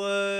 [0.00, 0.39] 为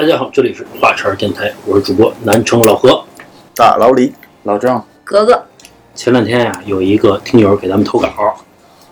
[0.00, 3.04] 大家好，这里是华晨电台，我是主播南城老何。
[3.54, 4.10] 大老李，
[4.44, 5.44] 老郑，格格，
[5.94, 8.08] 前两天呀、有一个听友给咱们投稿，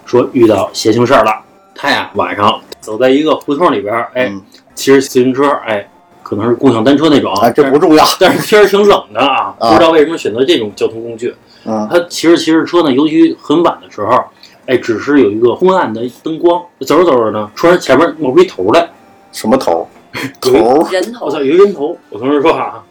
[0.04, 1.32] 说遇到邪性事儿了。
[1.74, 4.42] 他呀晚上走在一个胡同里边儿，哎，嗯
[4.74, 5.88] 骑着自行车，哎，
[6.22, 11.34] 可能是共享单车那种，哎，这不重要， 但是天儿挺冷的啊，啊不知道为什么选择这种交通工具。
[11.64, 14.22] 嗯他骑着骑着车呢，尤其很晚的时候，
[14.66, 18.86] 哎，只是有一个昏暗的灯光，走着走着呢，突然前面冒出一头来，
[19.32, 19.88] 什么头？
[20.40, 21.96] 头人头我操，有一人头。
[22.10, 22.82] 我同事说啊，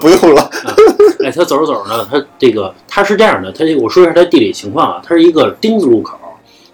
[0.00, 0.50] 不用了，
[1.24, 6.18] 哎，他走着走着呢，他这个他是这样的，他这个我说一下他地理情况啊，他是一个丁字路口，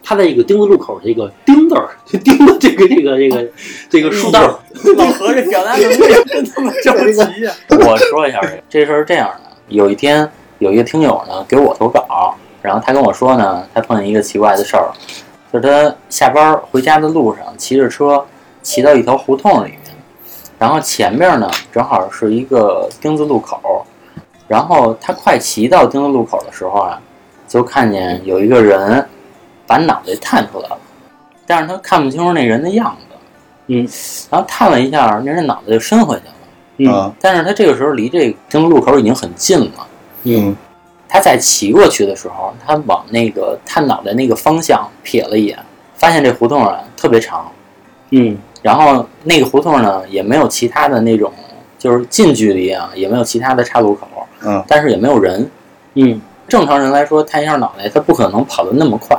[0.03, 1.89] 他在一个丁字路口这个丁字儿，
[2.25, 3.49] 丁的这个这个这个
[3.89, 4.61] 这个树道，
[4.97, 7.53] 老何这表达能力真他妈着急呀！
[7.71, 14.91] 我说一下这个，这事儿是这样的，有一天有一个听友呢给我投稿，然后他跟我说呢，他碰见一个奇怪的事儿，
[15.53, 18.25] 就是他下班回家的路上骑着车
[18.67, 19.81] 骑到一条胡同里面，
[20.59, 23.87] 然后前面呢正好是一个丁字路口，
[24.49, 27.01] 然后他快骑到丁字路口的时候啊，
[27.47, 29.09] 就看见有一个人
[29.69, 30.79] 把脑袋探出来了，
[31.47, 33.17] 但是他看不清楚那人的样子。
[33.69, 33.89] 嗯，
[34.31, 36.35] 然后探了一下，那人脑袋就伸回去了。
[36.79, 39.87] 嗯啊，但是他这个时候离这个丁字路口已经很近了。
[40.25, 40.57] 嗯
[41.09, 45.57] 他在骑过去的时候，他往那个探脑袋那个方向瞥了一眼，
[45.95, 47.51] 发现这胡同啊特别长，
[48.11, 51.33] 嗯然后那个胡同呢也没有其他的那种，
[51.79, 54.09] 就是近距离啊也没有其他的岔路口，
[54.45, 55.49] 嗯，但是也没有人。
[55.95, 59.17] 嗯，正常人来说，探一下脑袋，他不可能跑得那么快，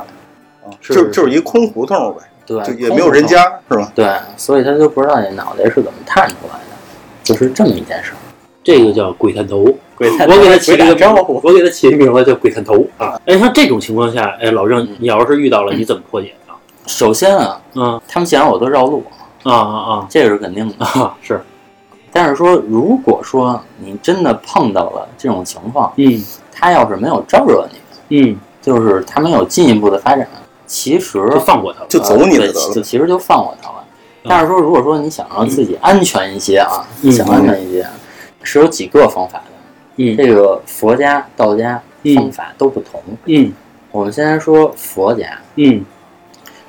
[0.82, 3.90] 是就就是一空胡同呗，对，就也没有人家是吧？
[3.94, 6.76] 对，所以他就不知道那脑袋是怎么探出来的，
[7.24, 8.20] 就是这么一件事儿。
[8.62, 9.64] 这个叫鬼探头。
[9.96, 13.18] 鬼探头我给他起了个打招呼，我给他起个名字叫鬼探头啊。
[13.24, 16.52] 哎，像这种情况下，哎，老郑，你要是遇到了，你怎么破解啊？
[16.86, 19.02] 首先啊，嗯他们见着我都绕路，
[19.52, 20.06] 啊啊啊。
[20.10, 20.86] 这个是肯定的。
[21.22, 21.40] 是，
[22.12, 26.22] 但是说，如果说你真的碰到了这种情况，嗯。
[26.60, 30.26] 他要是没有招惹你，嗯，就是他没有进一步的发展，
[30.66, 31.86] 其实就放过他了。
[31.88, 33.76] 就走你了就其实就放过他了。
[34.24, 37.12] 但是说，如果说你想让自己安全一些啊，嗯。
[37.12, 37.86] 想安全一些，
[38.42, 39.44] 是有几个方法的。
[39.98, 40.16] 嗯。
[40.16, 43.00] 这个佛家、道家嗯方法都不同。
[43.26, 43.52] 嗯。
[43.92, 45.84] 我们先来说佛家，嗯。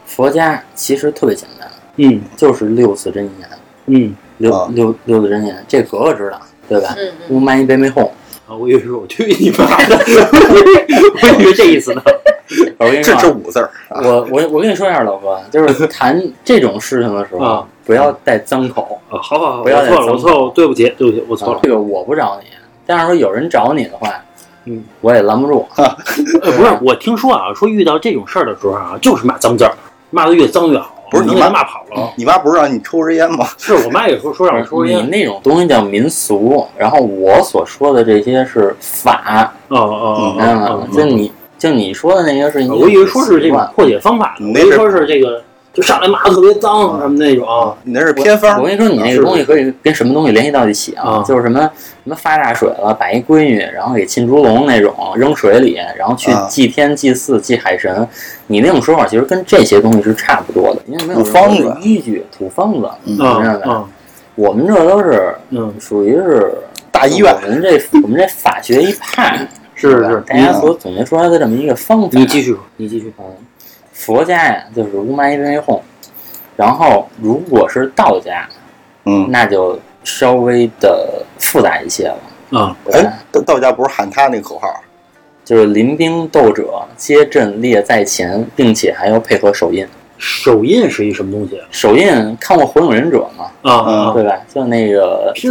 [0.06, 1.68] 佛家其实特别简单，
[2.02, 3.50] 嗯就是六字真言。
[3.88, 6.96] 嗯六、啊六六字真言，这格格知道对吧？
[6.98, 8.04] 嗯嗯，乌麦一杯没哄，
[8.48, 9.98] 啊，我以为是我去你妈的，
[11.22, 12.02] 我以为这意思呢。
[12.48, 19.00] 这我跟你说啊，这五字儿，啊我我我跟你说一下，老哥，就是谈这种事情的时候，啊不要带脏口。
[19.10, 21.56] 啊，好好好，不要我错了，再我错了，对不起，对不起，我错了。
[21.56, 22.48] 啊这个我不找你，
[22.86, 24.10] 但是说有人找你的话，
[24.66, 25.68] 嗯，我也拦不住。
[25.76, 29.74] 呃，不是，我听说啊，说遇到这种事儿的时候啊，就是骂脏字儿，
[30.12, 32.12] 骂的越脏越好，不是你妈骂跑了。
[32.16, 33.48] 你妈不是让你抽根烟吗？
[33.58, 35.10] 是我妈也说说让我抽你烟。
[35.10, 40.88] 那种东西叫民俗，然后我所说的这些是法，哦哦哦？
[40.94, 45.42] 就你就你说的那些是你，我以为说是这种破解方法呢，你那是我以为说是这个，
[45.74, 47.76] 就上来骂的特别脏什么那种啊。
[47.84, 51.60] 你那是偏方我跟你说，你那个东西可以跟什么东西联系到一起啊就是什么
[52.04, 58.08] 什么发大水了，把一闺女然后给浸猪笼那种扔水里，然后去啊祭天祭祀祭海神，
[58.48, 63.72] 你那种说法其实跟这些东西是差不多的，因为没有土方子依据，土方子，嗯明白吧？
[63.72, 63.86] 啊
[64.36, 66.54] 我们这都是嗯，属于是
[66.94, 72.08] 大医院我们这我们这法学一派，是是，吧大家所总结出来的这么一个方法。
[72.14, 73.14] 你继续说，你继续。
[73.20, 73.26] 嗯，
[74.00, 75.82] 佛家呀就是乌麻一针一哄，
[76.56, 78.48] 然后如果是道家，
[79.04, 82.74] 嗯，那就稍微的复杂一些了，啊。
[82.86, 83.10] 对吧？
[83.10, 84.74] 哎，道道家不是喊他那个口号？
[85.44, 89.86] 就是临兵斗者皆阵列在前，并且还要配合手印。
[90.20, 93.50] 手印是一什么东西手印看过《火影忍者》吗？
[93.62, 94.12] 啊啊？
[94.14, 94.36] 对吧？
[94.54, 95.50] 就那个，就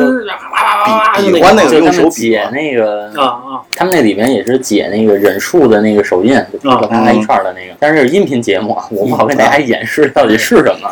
[1.30, 7.74] 比划那个就他们用手比解那个啊啊他们那里面也是解那个忍术的那个手印，就噼里啪啦一串的那个。
[7.80, 10.90] 但是音频节目啊， 我不好给大家演示到底是什么。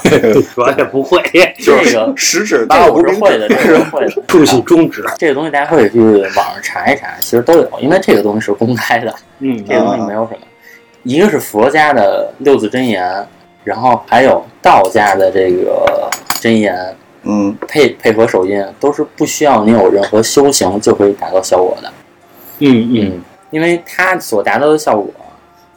[0.57, 1.21] 我也不会，
[1.63, 4.13] 这个食指这大无名个我是会的，这是会的。
[4.29, 5.05] 竖起中指。
[5.19, 10.39] 这个东西大家可以去网上查一查，其实都有，因为这个东西是公开的，嗯这个东西没有什么。
[11.03, 13.05] 一个是佛家的六字真言，
[13.67, 16.09] 然后还有道家的这个
[16.41, 21.93] 真言，嗯配配合手印，都是不需要你有任何修行就可以达到效果的。
[22.61, 25.11] 嗯嗯嗯，因为它所达到的效果，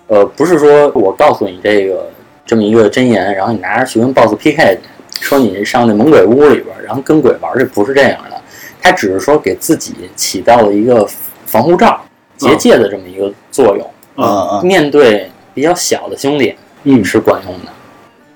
[0.06, 2.08] 呃，不是说我告诉你这个
[2.46, 4.78] 这么一个真言，然后你拿着去跟 BOSS PK
[5.12, 8.40] 去，说你上那猛鬼屋里边儿，然后跟鬼玩儿，这不是这样的。
[8.80, 11.08] 它只是说给自己起到了一个
[11.48, 12.00] 防护罩、
[12.38, 13.86] 结界的这么一个作用。
[14.16, 16.54] 嗯嗯面对比较小的兄弟
[16.84, 17.72] 嗯是管用的，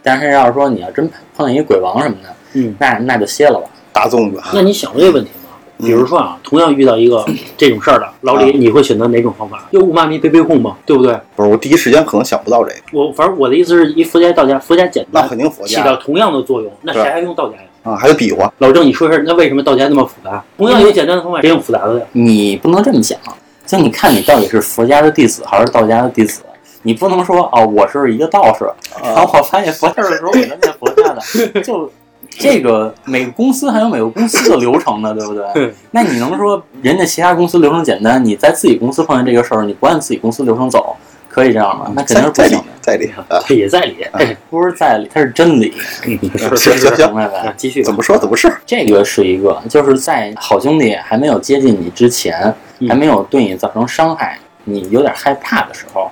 [0.04, 2.76] 但是要是说你要真碰见一鬼王什么的，嗯。
[2.80, 3.68] 那那就歇了吧。
[3.92, 5.40] 大粽子，那你想过这个问题吗？
[5.78, 7.26] 比如说啊，同样遇到一个
[7.58, 9.68] 这种事儿的老李，你会选择哪种方法？
[9.72, 10.78] 用五妈咪背背控吗？
[10.86, 11.20] 对不对？
[11.36, 17.64] 不是我第一时间可能想不到这个，我反正我的意思是一佛家道家，佛家简单那，肯定佛家起到同样的作用，那谁还用道家呀？
[17.84, 20.44] 啊，还得比划，老郑，你说事儿，那为什么道家那么复杂？
[20.58, 22.06] 同样一个简单的方法，谁用复杂的呀？
[22.14, 23.20] 你不能这么想，
[23.66, 26.42] 就你看你到底是佛家的弟子还是道家的弟子，
[26.84, 28.70] 你不能说哦，我是一个道士，
[29.02, 31.22] 然后我发现佛教的时候我在念佛家的，
[31.62, 31.92] 就
[32.30, 35.74] 这个每个公司还有每个公司的流程呢， 对不对？
[35.92, 40.96] 那你能说人家其他公司流程简单，你在自己公司碰见这个事儿，你不按自己公司流程走，
[41.30, 41.92] 可以这样吗？
[41.96, 42.64] 那肯定是不行的。
[42.82, 44.04] 在理啊，也在理。
[44.12, 45.72] 哎不是在理，它是真理，
[46.04, 47.54] 行行行明白吧？
[47.56, 56.12] 继续怎么说怎么是，这个是一个，就是在好兄弟还没有接近你之前，嗯还没有对你造成伤害，你有点害怕的时候，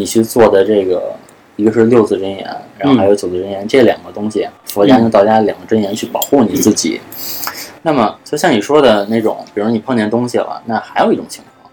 [0.00, 1.12] 你去做的这个，
[1.56, 2.48] 一个是六字真言，
[2.78, 6.98] 然后还有九字真言，这两个东西，佛家跟道家两个真言去保护你自己。
[7.82, 11.70] 那么，就像你说的那种，比如你碰见东西了，那还有一种情况，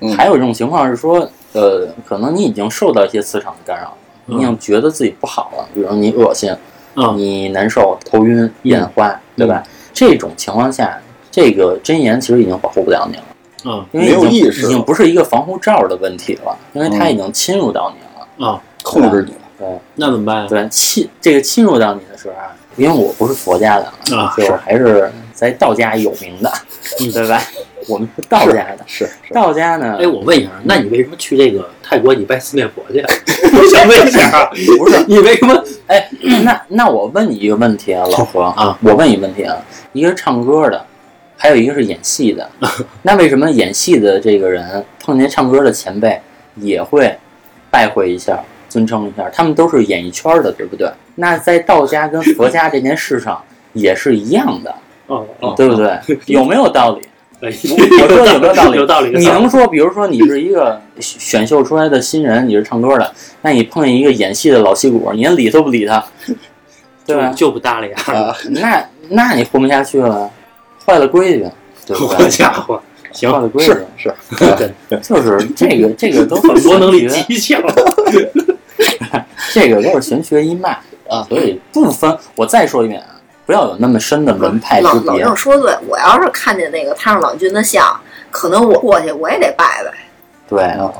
[0.00, 0.16] 嗯。
[0.16, 6.52] 还有一种情况是说，呃，可能你已经受到一些磁场的干扰，你已经觉得自己不好了，比如你恶心，
[6.96, 9.62] 嗯你难受、头晕、眼花，对吧？
[9.92, 11.00] 这种情况下，
[11.30, 13.22] 这个真言其实已经保护不了你了，
[13.64, 18.48] 嗯因为已经没有意识已经不是一个防护罩的问题了，因为它已经侵入到你了。
[18.48, 20.46] 啊，控制你了，对那怎么办呀？
[20.48, 26.50] 对，侵这个侵入到你的时候啊，因为我不是佛家的啊就是还是在道家有名的，
[27.00, 27.40] 嗯对吧？
[27.88, 33.00] 我们是道家的，是是，道家呢，哎，我问一下，那你为什么去这个泰国你拜四面佛去？
[33.54, 35.62] 我想问一下啊， 不是你为什么？
[35.88, 36.08] 哎，
[36.44, 39.56] 那那我问你一个问题啊，老何啊，我问你问题啊，
[39.92, 40.84] 一个是唱歌的，
[41.42, 42.48] 还有一个是演戏的，
[43.02, 46.20] 那为什么演戏的这个人碰见唱歌的前辈
[46.54, 47.12] 也会
[47.68, 49.28] 拜会一下、尊称一下？
[49.30, 50.88] 他们都是演艺圈的，对不对？
[51.16, 53.42] 那在道家跟佛家这件事上
[53.72, 54.72] 也是一样的，
[55.08, 55.98] 哦哦，对不对？
[56.26, 57.02] 有没有道理？
[57.40, 57.50] 哎？
[57.50, 58.76] 我说有没 有道理？
[58.76, 59.18] 有道理。
[59.18, 66.04] 你能说，比如说你是一个选秀出来的新人，你是唱歌的，那你碰见一个演戏的老戏骨，你连理都不理他，
[67.04, 67.32] 对吧？
[67.34, 68.12] 就不搭理他？
[68.14, 70.30] 啊，那那你混不下去了，
[70.86, 71.48] 坏了规矩，
[71.86, 72.22] 对不好？
[72.28, 72.80] 家伙，
[73.12, 77.62] 行坏，了规矩是，对， 就是这个这个都很多能力极强。
[79.52, 80.70] 这个都是玄学一脉
[81.08, 82.16] 啊所以不分。
[82.34, 83.06] 我再说一遍啊，
[83.46, 85.22] 不要有那么深的门派之老老别。
[85.24, 87.94] 郑说对，我要是看见那个太上老君的像，
[88.30, 89.92] 可能我过去我也得拜拜。
[90.48, 90.90] 对，啊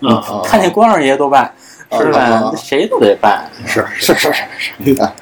[0.00, 1.52] 嗯，啊，看见关二爷都拜，
[1.92, 2.52] 是吧啊？
[2.56, 3.48] 谁都得拜。
[3.66, 4.44] 是是是是
[4.84, 5.12] 是，啊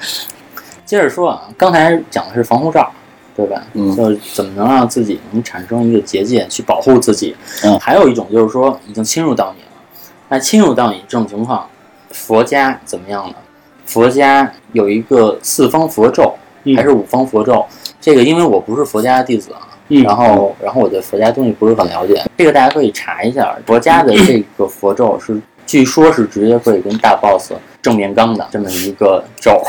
[0.84, 2.90] 接着说啊，刚才讲的是防护罩，
[3.36, 3.62] 对吧？
[3.74, 7.34] 嗯就是怎么能让自己能产生一个结界去保护自己。
[7.64, 9.68] 嗯还有一种就是说已经侵入到你了，
[10.28, 11.68] 那侵入到你这种情况，
[12.10, 13.34] 佛家怎么样呢？
[13.86, 16.34] 佛家有一个四方佛咒，
[16.64, 17.64] 嗯还是五方佛咒？
[18.00, 23.56] 这个因为我不是佛家的弟子啊，嗯然后然后我对佛家东西不是很了解，这个大家可以查一下。
[23.66, 29.60] 佛家的这个佛咒是，据说是直接可以跟大 boss 正面刚的这么一个咒。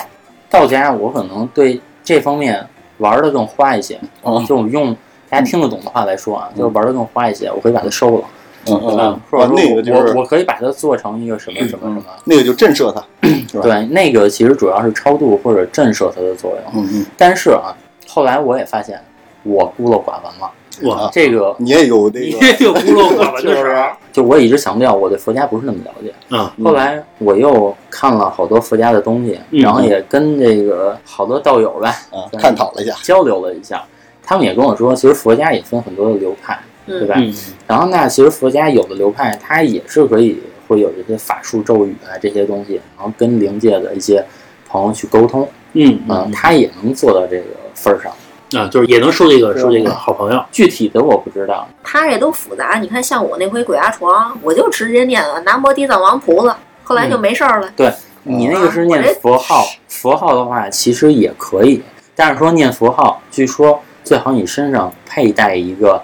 [0.49, 2.67] 道家我可能对这方面
[3.01, 4.95] 玩的更花一些，嗯就用
[5.29, 8.23] 大家听得懂的话来说啊，就是玩的更花一些，我可以把它收了，
[8.67, 12.03] 嗯嗯嗯，或者说那个就是我我可以把它做成一个什么什么什么。
[12.25, 13.03] 那个就震慑它，
[13.61, 16.83] 对，那个其实主要是超度或者震慑它的作用。
[16.83, 17.73] 嗯嗯，但是啊，
[18.07, 19.01] 后来我也发现
[19.43, 20.51] 我孤陋寡闻了。
[20.83, 23.83] 哇，这个你也有那你个，也有孤陋寡闻的 时候。
[24.11, 26.13] 就我一直强调我对佛家不是那么了解。
[26.31, 33.81] 嗯后来我又看了好多佛家的东西，嗯然后也跟这个好多道友吧啊，探讨了一下，交流了一下，
[34.21, 37.15] 他们也跟我说，其实佛家也分很多的流派，对吧？
[37.17, 37.33] 嗯
[37.67, 40.37] 然后那，其实佛家有的流派它也是可以
[40.67, 44.21] 会有这些法术咒语啊这些东西，然后跟灵界的一些
[44.67, 48.11] 朋友去沟通，嗯嗯，他也能做到这个份儿上。
[48.57, 50.43] 啊，就是也能收这个收这个好朋友。
[50.51, 52.77] 具体的我不知道，他这都复杂。
[52.79, 57.71] 你看，像我那回鬼压床，我就直接念了南无地藏王菩萨，后来就没事儿了。
[57.75, 57.91] 对
[58.23, 61.81] 你那个是念佛号，佛号的话其实也可以，
[62.15, 66.01] 但是说念佛号，据说最好你身上佩戴一个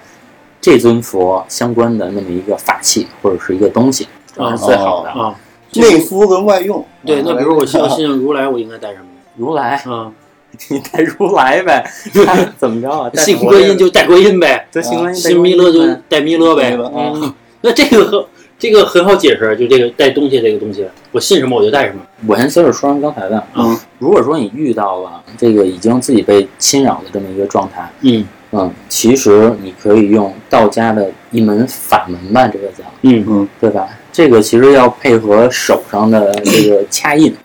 [0.59, 5.09] 这尊佛相关的那么一个法器或者是一个东西，这是最好的。
[5.11, 5.35] 啊，
[5.73, 6.83] 内服跟外用。
[7.05, 9.05] 对，那比如我信我信如来，我应该带什么？
[9.35, 10.11] 如来，啊，
[10.69, 11.89] 你带如来呗，
[12.57, 13.09] 怎么着啊？
[13.09, 16.75] 带信观音就带观音呗，对信观音，信弥勒就带弥勒呗。
[16.77, 18.25] 嗯嗯，那这个很
[18.59, 22.01] 这个很好解释，就这个带东西这个东西，我信什么我就带什么。
[22.25, 23.43] 我先接着说完刚才的。
[23.55, 33.87] 嗯，如果说你遇到了这个已经自己被侵扰的这么一个状态，嗯嗯，其实你可以用道家的一门法门吧，这个叫嗯嗯对吧？
[34.11, 37.35] 这个其实要配合手上的这个掐印，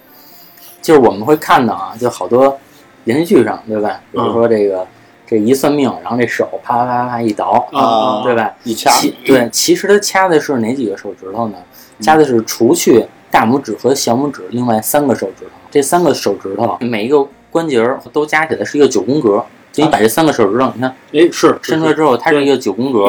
[0.81, 2.59] 就是我们会看到啊，就好多
[3.05, 4.01] 连续剧上，对吧？
[4.11, 4.87] 比如说这个、
[5.27, 8.55] 这一算命，然后这手啪啪啪啪一倒，啊对吧？
[8.65, 8.91] 一掐，
[9.25, 11.59] 对，其实它掐的是哪几个手指头呢？
[12.01, 19.45] 掐的是除去大拇指和小拇指另外三个手指头，这三个手指头每一个关节儿都加起来是一个九宫格。
[19.73, 23.09] 就你把这三个手指头，你看哎是伸出来之后，它是一个九宫格。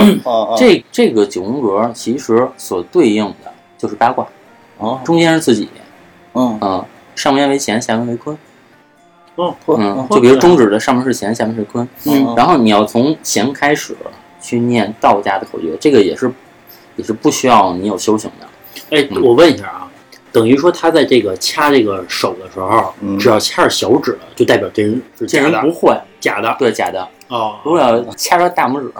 [0.55, 4.25] 这这个九宫格其实所对应的就是八卦，
[4.77, 5.67] 哦，中间是自己，
[6.33, 6.57] 嗯。
[6.61, 6.85] 嗯，
[7.15, 8.37] 上面为乾，下面为坤，
[9.35, 13.95] 哦嗯，就比如中指的上面是乾，下面是坤，嗯然后你要从乾开始
[14.39, 16.31] 去念道家的口诀，这个也是
[16.95, 18.47] 也是不需要你有修行的。
[18.95, 19.87] 哎，嗯我问一下啊，
[20.31, 27.07] 等于说他在这个掐这个手的时候，嗯只要掐着小指了，就代表这人是这人不会，假的对假的。
[27.29, 27.55] 哦。
[27.63, 28.91] 如果要掐着大拇指，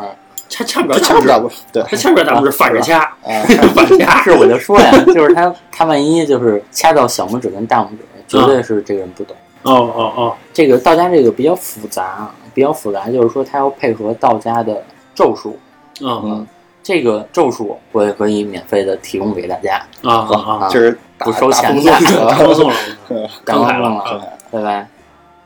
[0.49, 3.43] 掐掐不着这掐不着，对他掐不着大拇指， 反着掐，啊，
[3.75, 4.23] 反着掐。
[4.23, 7.97] 是我就说呀，就是他他万一就是掐到小拇指跟大拇指，
[8.27, 9.35] 绝对是这个人不懂。
[9.63, 14.83] 哦哦哦，这个道家这个比较复杂，比较复杂，就是说它要配合道家的
[15.15, 15.57] 咒术。
[16.01, 16.47] 嗯嗯
[16.81, 22.75] 这个咒术我也可以免费的提供给大家，啊啊啊，这是不收钱的打风打送放送了，
[23.45, 24.85] 刚慷慨了了，啊对吧？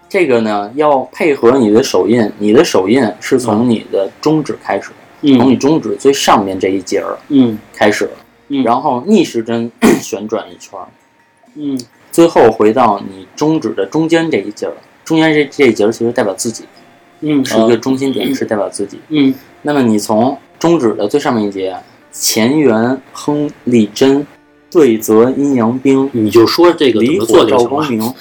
[0.09, 4.89] 这个呢要配合你的手印，你的手印是从你的中指开始，
[5.21, 7.59] 从嗯你中指最上面这一节儿嗯。
[7.75, 8.09] 开始，
[8.47, 8.63] 嗯。
[8.63, 9.71] 然后逆时针
[10.01, 10.87] 旋转一圈儿，
[11.53, 11.77] 嗯
[12.17, 14.73] 最后回到你中指的中间这一节儿，
[15.05, 16.63] 中间这这一节儿其实代表自己，
[17.19, 18.99] 嗯是一个中心点，是代表自己。
[19.09, 19.31] 嗯
[19.61, 21.77] 那么你从中指的最上面一节，
[22.11, 24.25] 乾元亨利贞，
[24.71, 27.63] 对泽阴阳兵，你就说这个怎离火照。
[27.65, 28.11] 光明，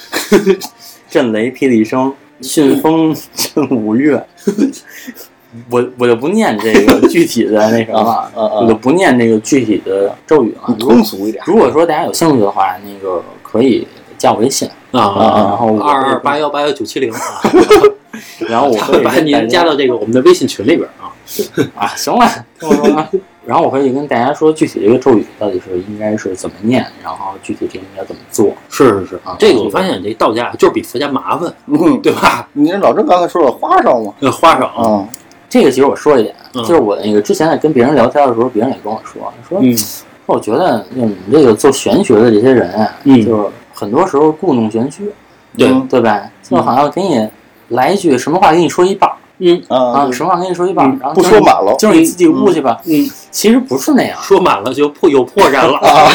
[1.08, 2.12] 震雷霹雳声，
[2.42, 4.22] 巽风震五岳。
[5.70, 13.24] 我我就不念这个具体的那什么了，我就不念这个具体的咒语了通俗一点，如果说大家有兴趣的话，那个
[13.56, 13.86] 可以
[14.18, 17.18] 加我微信，啊啊然后二二八幺八幺九七零啊，
[18.48, 21.12] 然后我会 把跟大家您加到这个我们的微信群里边啊。
[21.74, 22.28] 啊，行了，
[22.60, 23.08] 听我说啊。
[23.44, 28.52] 然后我可以跟大家说具体这个咒语到底是应该是怎么念，然后具体这应该怎么做。
[28.68, 32.48] 是是是啊这个我发现这道家就是比佛家麻烦，嗯，对吧？
[32.54, 35.08] 你这老郑刚才说了花哨嘛，呃，花哨，啊，
[35.48, 45.10] 这个其实我说一点，嗯就是我那个之前在跟别人聊天的时候，别人也跟我说说，嗯说我觉得你们这个做玄学的这些人啊，嗯就是很多时候故弄玄虚，
[45.56, 46.20] 对嗯对吧？
[46.42, 47.28] 就好像给你
[47.68, 49.76] 来一句什么话给你说一半儿嗯啊
[50.08, 52.80] 啊，，什么话给你说一半儿嗯，不然后不说满了，就是你自己悟去吧。
[52.86, 56.10] 嗯，其实不是那样，说满了就破有破绽了啊，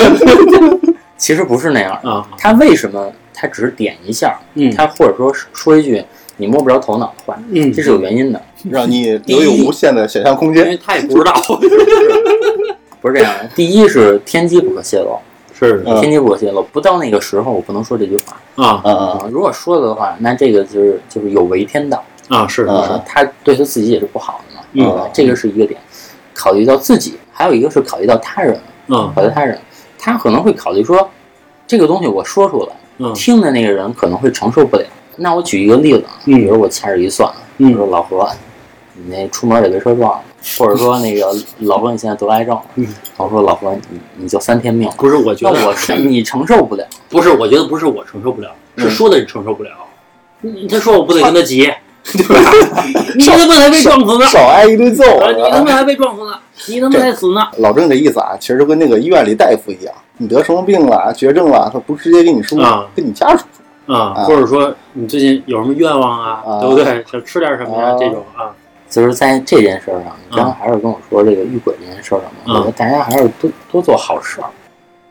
[1.18, 1.94] 其实不是那样。
[2.04, 2.28] 啊。
[2.38, 6.04] 他为什么他只是点一下，嗯他或者说说一句
[6.38, 10.64] 你摸不着头脑的话，嗯这是有原因的，让你留有无限的想象空间。
[10.66, 11.34] 因为他也不知道
[13.02, 13.50] 不是这样的。
[13.56, 15.18] 第一是天机不可泄露，
[15.54, 18.64] 是嗯天机不可泄露，不到那个时候我不能说这句话。
[18.64, 18.82] 啊。
[18.84, 19.30] 啊啊啊。
[19.32, 24.86] 如果说了的话，那这个就是就是有违天道，啊是啊是，他对他自己也是不好的嘛，嗯。
[24.86, 25.10] 对吧？
[25.12, 25.80] 这个是一个点，
[26.34, 29.12] 考虑到自己，还有一个是考虑到他人，嗯。
[29.16, 29.60] 考虑他人，
[29.98, 31.10] 他可能会考虑说，
[31.66, 33.14] 这个东西我说出来，嗯。
[33.14, 34.86] 听的那个人可能会承受不了。
[35.18, 37.76] 那我举一个例子比如我掐指一算，嗯。
[37.90, 38.28] 老何，
[39.04, 40.24] 你那出门也被车撞了，
[40.58, 49.70] 或者说那个 老婆你现在得癌症了，嗯我说老婆你你就三天命，不是，我觉得我是你承受不了，不是，我觉得不是我承受不了，是嗯说的人承受不了。
[50.42, 51.72] 你他说我不得跟他急，
[52.14, 52.52] 对吧？
[53.16, 57.42] 你他妈还被撞死呢，少挨一顿揍啊你他妈还被撞死呢，你他妈还死呢。
[57.58, 63.44] 老郑这意思啊，其实就跟那个医院里大夫一样，你得什么病了、绝症了，他不直接给你说啊，跟你家属
[63.86, 63.96] 说。
[63.96, 67.04] 啊，啊或者说你最近有什么愿望啊，啊对不对？
[67.12, 67.90] 想吃点什么呀？
[67.92, 68.50] 啊这种啊，
[68.92, 74.50] 就是在这件事儿上，你刚才还是跟我说这个遇鬼这件事儿上我觉得大家还是多多做好事儿，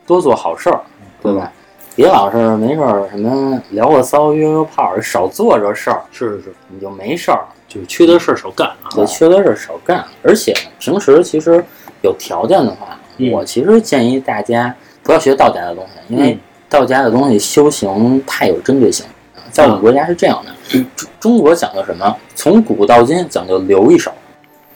[0.06, 0.80] 多做好事儿，
[1.22, 1.50] 对吧？
[1.96, 7.40] 别老是没事儿什么聊个骚、约个炮儿，少做这事儿，是是是，你就没事儿。
[7.66, 8.90] 就是缺德事儿少干啊。
[8.94, 10.04] 对，缺德事儿少干。
[10.22, 11.64] 而且平时其实
[12.02, 19.06] 有条件的话，嗯我其实建议大家不要学道家的东西，因为嗯道家的东西修行太有针对性。
[19.50, 20.87] 在我们国家是这样的，中
[21.19, 22.16] 中国讲究什么？
[22.35, 24.11] 从古到今讲究留一手。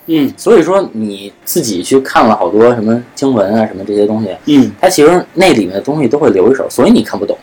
[0.06, 7.36] 嗯所以说你自己去看了好多什么经文啊，什么这些东西，嗯它其实那里面的东西都会留一手，所以你看不懂。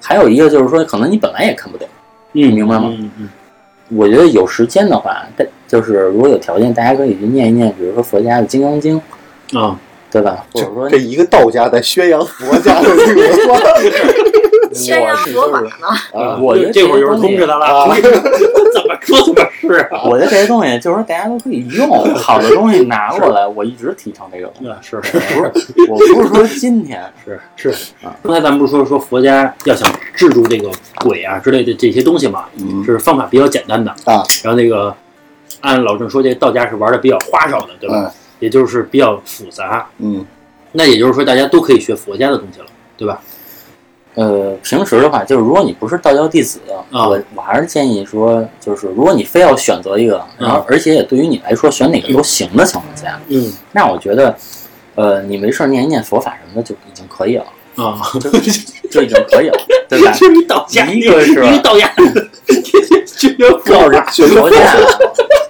[0.00, 1.86] 还有一个就是说，可能你本来也看不懂。
[2.32, 3.28] 嗯，明白吗嗯嗯
[3.90, 8.96] 我觉得有时间的话，但就是如果有条件，大家可以去念一念，比如说佛家的《金刚经》，
[9.52, 10.44] 嗯啊，对吧？
[10.52, 15.68] 或者说这一个道家在宣扬佛家的这个 宣扬佛法呢。
[16.12, 20.02] 啊，我觉得这会儿有人通知他了，啊 怎么说怎么是啊？
[20.04, 24.70] 我觉得这些东西就是说大家都可以用，好的东西拿过来，我一直提倡这个东西。
[24.70, 25.18] 啊，是不是，
[25.88, 27.70] 我不是说今天， 是是
[28.04, 28.14] 啊。
[28.22, 30.70] 刚才咱们不是说说佛家要想制住这个
[31.00, 34.22] 鬼啊之类的这些东西嘛，嗯是方法比较简单的啊。
[34.42, 34.94] 然后那个
[35.62, 38.12] 按老郑说，这道家是玩的比较花哨的，对吧？
[38.40, 39.86] 嗯也就是比较复杂。
[39.98, 40.24] 嗯
[40.72, 42.66] 那也就是说，大家都可以学佛家的东西了，
[42.98, 43.20] 对吧？
[44.14, 46.58] 呃，平时的话，就是如果你不是道教弟子，
[46.90, 54.36] 啊我我还是建议说，就是如果你非要选择一个，然后而且也对于你来说选哪个都行的情况下，嗯那我觉得，
[54.96, 57.44] 呃，你没事念一念佛法什么的就已经可以了，
[57.76, 58.30] 啊，就
[58.90, 60.12] 就已经可以了，对吧？
[60.12, 61.90] 是一道家，一个是道家，
[63.06, 64.58] 学佛靠着学佛家。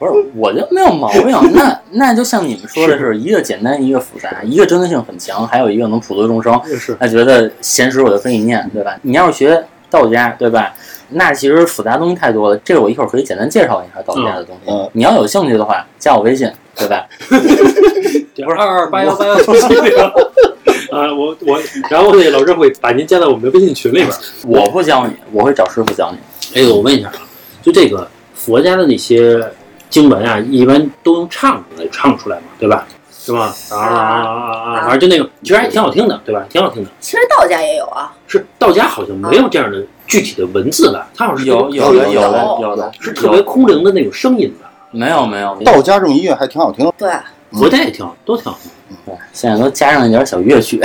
[0.00, 1.30] 不是，我觉得没有毛病。
[1.52, 6.58] 那那就像你们说的是，一个简单，一个复杂，一个针对性很强，还有一个能普度众生。
[6.64, 8.96] 是那觉得闲时我就可以念，对吧？
[9.02, 10.74] 你要是学道家，对吧？
[11.10, 12.56] 那其实复杂东西太多了。
[12.64, 14.70] 这个我一会儿可以简单介绍一下道家的东西。
[14.72, 17.06] 嗯你要有兴趣的话，加我微信，对吧？
[18.56, 24.14] 二二八幺八幺七七零啊， 我我，然后那个老郑会把您加到我们的微信群里边儿。
[24.46, 26.18] 我不教你，我会找师傅教你。
[26.58, 27.12] 哎，我问一下啊，
[27.60, 29.44] 就这个佛家的那些
[29.90, 32.86] 经文啊，一般都用唱来，唱出来嘛，对吧？
[33.12, 33.52] 是吧？
[33.70, 34.80] 啊啊啊啊啊！
[34.88, 36.42] 反正就那个，其实还挺好听的，对吧？
[36.48, 36.88] 挺好听的。
[37.00, 41.06] 其实道家也有啊，是道家好像没有这样的具体的文字吧？
[41.14, 44.70] 它好像是有有的有的有的是特别空灵的那种声音吧？
[44.90, 47.12] 没有没有，道家这种音乐还挺好听的对，
[47.52, 48.70] 佛家也挺好，都挺好听。
[49.04, 50.80] 对现在都加上一点小乐曲？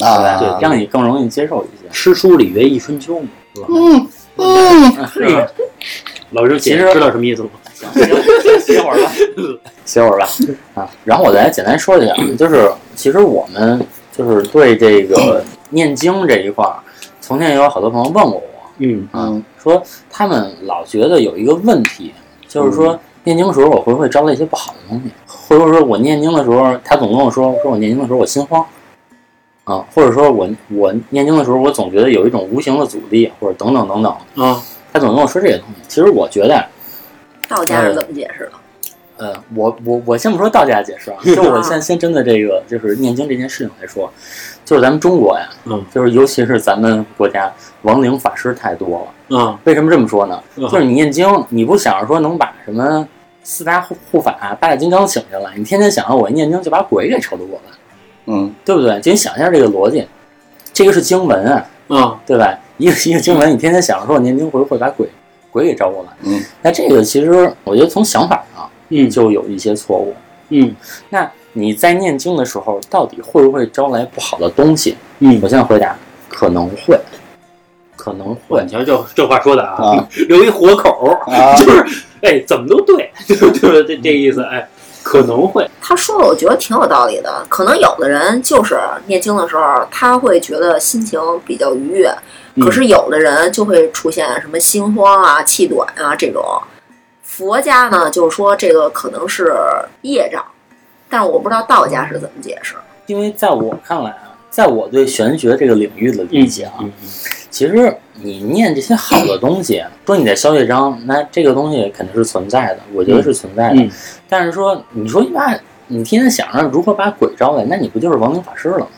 [0.00, 1.88] 啊，对让你更容易接受一些。
[1.92, 3.66] 诗书礼乐一春秋嘛，是吧？
[3.70, 5.46] 嗯嗯，是吧？
[6.30, 7.50] 老师姐其实知道什么意思吗？
[7.74, 9.12] 行，歇歇会儿吧，
[9.84, 10.28] 歇会儿吧
[10.74, 10.90] 啊。
[11.04, 13.80] 然后我再简单说一下，就是其实我们
[14.16, 16.76] 就是对这个 念经这一块儿，
[17.20, 18.42] 从前也有好多朋友问过我
[18.78, 22.12] 嗯啊嗯，说他们老觉得有一个问题，
[22.48, 28.64] 就是说念经时候我会不会招来一些不好的东西，或者说我念经的时候，他总跟我说说我念经的时候我心慌。
[29.64, 34.62] 啊，或者说我我念经的时候，我总觉得有一种无形的阻力，或者等等等等，啊，
[34.98, 35.82] 他总跟我说这些东西。
[35.86, 36.64] 其实我觉得，
[37.48, 38.52] 道家是怎么解释的？
[39.18, 44.12] 呃，我我我先不说道家解释啊， 就我先先针对这个就是念经这件事情来说，
[44.64, 49.06] 就是咱们中国呀，嗯，就是尤其是咱们国家亡灵法师太多了。
[49.30, 50.40] 嗯，为什么这么说呢？
[50.56, 53.06] 嗯就是你念经，你不想着说能把什么
[53.42, 57.72] 四大护护法、八大金刚请下来，你天天想着我一念经就把鬼给超度过来，
[58.26, 59.00] 嗯对不对？
[59.00, 60.06] 就你想一下这个逻辑，
[60.72, 62.56] 这个是经文啊，嗯，对吧？
[62.78, 65.06] 一个一个经文，你天天想着说我念经会会把鬼
[65.50, 70.14] 鬼给招过来，嗯，那这个其实我觉得从想法上嗯就有一些错误。
[70.50, 70.74] 嗯
[71.10, 74.96] 那你在念经的时候，到底会不会招来不好的东西？
[75.18, 75.96] 嗯我，现在回答，
[76.28, 76.98] 可能会，
[77.96, 78.70] 可能会你。
[78.70, 83.84] 瞧这这话说的啊啊，留一活口儿，啊，就是哎，怎么都对，对不对？
[83.84, 84.68] 这这意思，哎，
[85.02, 87.44] 可能会，他说的我觉得挺有道理的。
[87.48, 96.42] 可能有的人就是念经的时候，他会觉得心情比较愉悦，嗯可是有的人就会出现什么心慌啊、气短啊这种。
[97.22, 99.54] 佛家呢，就是说这个可能是
[100.02, 100.44] 业障，
[101.08, 102.74] 但是我不知道道家是怎么解释。
[103.06, 106.92] 因为在我看来啊，在我对玄学这个领域的理解啊，嗯
[107.50, 113.76] 其实你念这些好的东西，说你在消业障，那这个东西肯定是存在的，我觉得是存在的。
[113.82, 113.90] 嗯
[114.28, 118.88] 但是说，你说你把你天天想着如何把鬼招来，那你不就是亡灵法师了吗？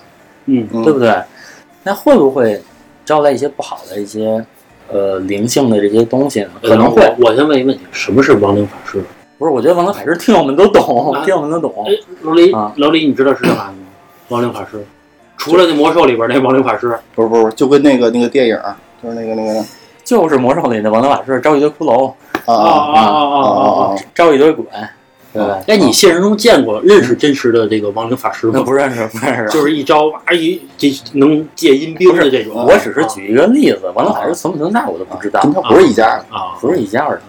[0.46, 1.22] 嗯嗯对不对？
[1.84, 2.60] 那会不会
[3.10, 4.40] 招来一些不好的一些
[4.88, 6.50] 呃灵性的这些东西呢？
[6.62, 7.02] 可能会。
[7.18, 9.02] 我我先问一个问题，什么是亡灵法师？
[9.36, 11.72] 不是，我觉得亡灵法师听友们都懂，啊听友们都懂。
[11.88, 11.90] 哎，
[12.22, 13.78] 老李啊，老李，你知道是干嘛的吗？
[14.28, 14.86] 亡灵法师，
[15.36, 18.56] 除了那魔兽里边那亡灵法师，不是不是，就跟那个那个电影，
[19.02, 19.60] 就是那个那个
[20.04, 22.12] 就是魔兽里的亡灵法师招一堆骷髅，
[22.46, 23.82] 啊啊啊啊啊啊啊！
[23.90, 24.64] 啊招一堆鬼，
[25.32, 25.60] 对吧？
[25.66, 28.72] 哎，你现实中见过认识真实的这个亡灵法师吗那不？
[28.72, 29.48] 认识，不认识。
[29.48, 32.54] 就是一招哇一这能借阴兵的这种。
[32.54, 36.24] 我只是举一个例子，亡灵法师存不存在我都不知道跟，他不是一家的。
[36.36, 37.20] 啊，不是一家的。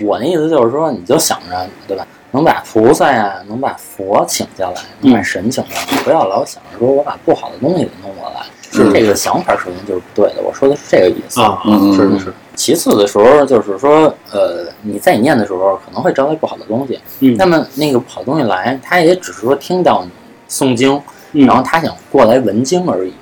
[0.00, 2.06] 我那意思就是说，你就想着，对吧？
[2.30, 8.42] 能把菩萨呀，能把佛请下来，能把神请下来，不要老想着说我把不好的东西给弄过来。
[8.70, 10.42] 是这个想法，首先就是不对的。
[10.42, 11.40] 我说的是这个意思。
[11.40, 16.98] 啊，嗯嗯是是是，其次的时候，就是说，呃，你在你念的时候可能会招来不好的东西。
[17.20, 20.10] 嗯那么那个不好东西来，他也只是说听到你
[20.48, 21.00] 诵经，
[21.32, 23.12] 嗯然后他想过来闻经而已，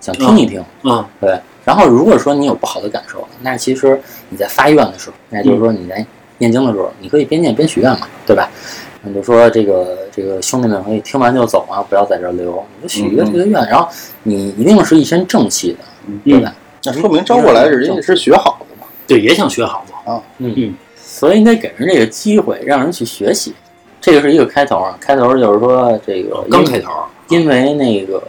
[0.00, 0.62] 想听一听。
[0.82, 1.38] 啊，对。
[1.64, 6.04] 然后如果说你有不好的感受，那其实你在发愿的时候，那就是说你在
[6.38, 8.48] 念经的时候，你可以边念边许愿嘛，对吧？
[9.02, 13.88] 你就说这个这个兄弟们可以听完就走啊，不要在这儿留，你就许一个这个愿，然后
[14.24, 15.78] 你一定是一身正气的，
[16.24, 16.52] 对吧？
[16.84, 18.86] 那说明招过来的人也是学好的嘛。
[19.06, 20.20] 对，也想学好嘛。
[20.38, 23.54] 嗯嗯，所以你得给人这个机会，让人去学习。
[24.00, 26.90] 这个是一个开头啊，开头就是说这个刚开头，
[27.28, 28.22] 因为那个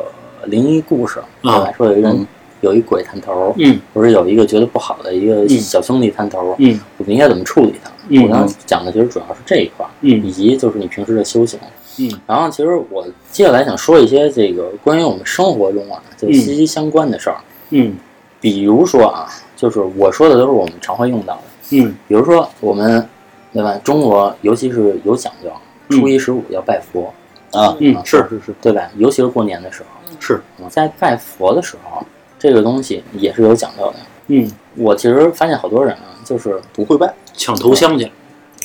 [0.46, 1.72] 灵异故事，对吧？
[1.78, 2.28] 说有一个人嗯
[2.62, 3.80] 有一鬼探头，嗯。
[3.94, 5.50] 或者有一个觉得不好的一个嗯。
[5.50, 6.80] 小兄弟探头，嗯。
[6.98, 7.92] 我们应该怎么处理它？
[8.10, 8.24] 嗯。
[8.24, 10.26] 我刚才讲的其实主要是这一块儿，嗯。
[10.26, 11.60] 以及就是你平时的修行。
[12.02, 17.38] 嗯，然后其实我接下来想说一些这个关于我们生活中啊，就息息相关的事儿。
[17.72, 17.96] 嗯。
[18.40, 21.94] 比如说啊，就是我说的都是我们常会用到的，嗯。
[22.08, 23.06] 比如说我们
[23.52, 23.76] 对吧？
[23.84, 25.52] 中国尤其是有讲究，
[25.90, 26.00] 嗯。
[26.00, 27.14] 初一十五要拜佛，
[27.52, 28.26] 啊，嗯，是。
[28.30, 28.90] 是是对吧？
[28.96, 32.02] 尤其是过年的时候，是，在拜佛的时候，
[32.40, 33.96] 这个东西也是有讲究的。
[34.28, 38.12] 嗯，我其实发现好多人啊，就是不会拜抢头香去。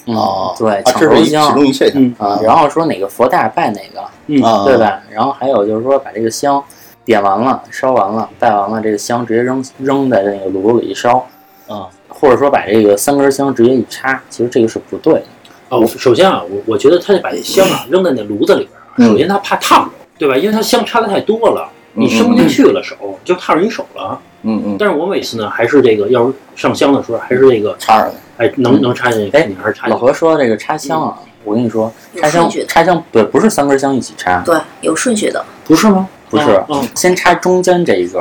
[0.07, 4.77] 嗯啊，对，啊，抢头香其头香中一现象嗯啊，然后说哪个佛大拜哪个，嗯啊，对？
[4.77, 5.03] 吧？
[5.11, 6.63] 然后还有就是说把这个香
[7.07, 11.27] 点完了、烧完了、拜完了，这个香直接扔扔在那个炉子里一烧，
[11.67, 15.25] 啊，或者说把这个三根香直接一插，其实这个是不对的。
[15.71, 20.37] 哦，首先啊，我我觉得他得把这香啊扔在那炉子里边首先他怕烫着，对吧？
[20.37, 24.21] 因为他香插的太多了，你伸不进去了手，就踏着你手了。
[24.43, 30.07] 嗯嗯，但是我每次呢，还是这个，要是上香的时候，还是这个，插上哎，能能插进去，哎你还是插老进去。
[30.07, 35.45] 何说这个插香啊，我跟你说，插香插香对，不是三根香一起插，对，有顺序的。
[35.65, 36.09] 不是吗？
[36.29, 38.21] 不是嗯先插中间这一根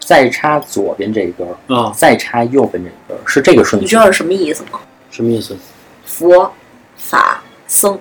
[0.00, 3.94] 再插左边这一根儿，啊，再插右边这一根儿，是这个顺序你知。
[3.96, 4.80] 道是什么意思吗？
[5.10, 5.56] 什么意思？
[6.04, 6.50] 佛、
[6.96, 7.98] 法、僧，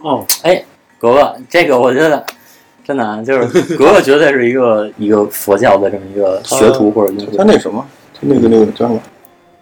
[0.00, 0.64] 哦，哎，
[0.98, 2.24] 格格，这个我觉得
[2.86, 7.42] 真的啊，就是格格绝对是一个一个佛教的这么一个学徒或者他。
[7.44, 9.00] 那什么，他那个那个叫什么？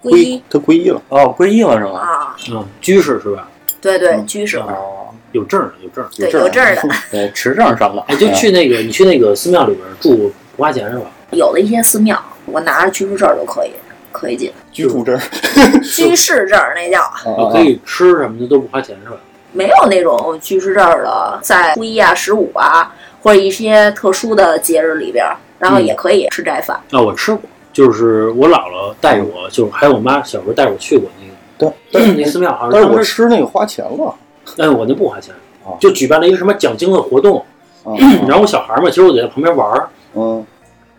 [0.03, 1.01] 皈依他皈依了。
[1.09, 1.99] 哦，皈依了是吗？
[2.01, 3.49] 啊，嗯，居士是吧？
[3.81, 6.09] 对对，嗯居士，哦，有证有证儿。
[6.17, 6.83] 对，证有证儿的。
[7.11, 8.03] 对，持证上的。
[8.09, 10.17] 哎，就去那个，你去那个寺庙里边住
[10.57, 11.07] 不花钱是吧？
[11.31, 13.71] 有的一些寺庙，我拿着居住证儿就可以，
[14.13, 14.53] 可以进。
[14.71, 15.19] 居住证，
[15.83, 19.17] 居士证那叫啊可以吃什么的都不花钱是吧？
[19.53, 22.93] 没有那种居士证的，在初一啊、十五啊，
[23.25, 26.79] 或者一些特殊的节日里边儿，然后也可以吃斋饭。
[26.91, 27.41] 啊，我吃过，
[27.73, 31.27] 就是我姥姥带着我，就是还有我妈小时候带着我去过那
[31.67, 34.15] 个对，那寺庙，好像但是我，吃那个花钱了。
[34.59, 35.35] 哎我那不花钱
[35.65, 37.43] 哦，就举办了一个什么讲经的活动，
[37.83, 37.97] 啊，
[38.29, 40.45] 然后我小孩嘛，其实我就在旁边玩儿，嗯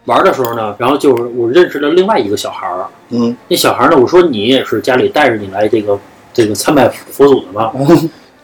[0.05, 5.99] 玩儿的时候呢，然后就是我认识了另外一个小孩儿，嗯那小孩儿呢，我说你也是家里带着你来这个
[6.33, 7.71] 这个参拜佛祖的吗？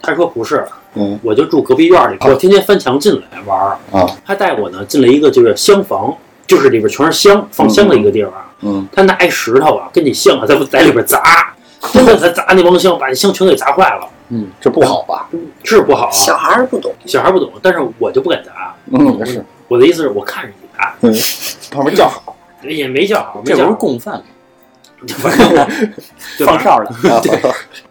[0.03, 0.63] 他说不是，
[0.95, 3.77] 嗯我就住隔壁院里，我天天翻墙进来玩儿。
[3.91, 6.13] 啊他带我呢进了一个就是厢房，
[6.45, 8.33] 就是里边全是香放香的一个地方。
[8.61, 11.53] 嗯他拿一石头啊，跟你香啊， 在在里边砸，
[11.93, 15.27] 真的他砸那帮香，把那香全给砸坏了，嗯，这不好吧？
[15.63, 16.11] 是不好啊。
[16.11, 18.75] 小孩儿不懂，小孩不懂，但是我就不敢砸。
[18.91, 21.13] 嗯，是，我的意思是我看着你砸，嗯，
[21.71, 23.73] 旁边叫好也没叫好，没这不是叫好。
[23.75, 24.21] 供饭吗？
[24.21, 24.30] 反正我对吧
[26.45, 26.85] 放哨的。
[27.11, 27.21] 啊，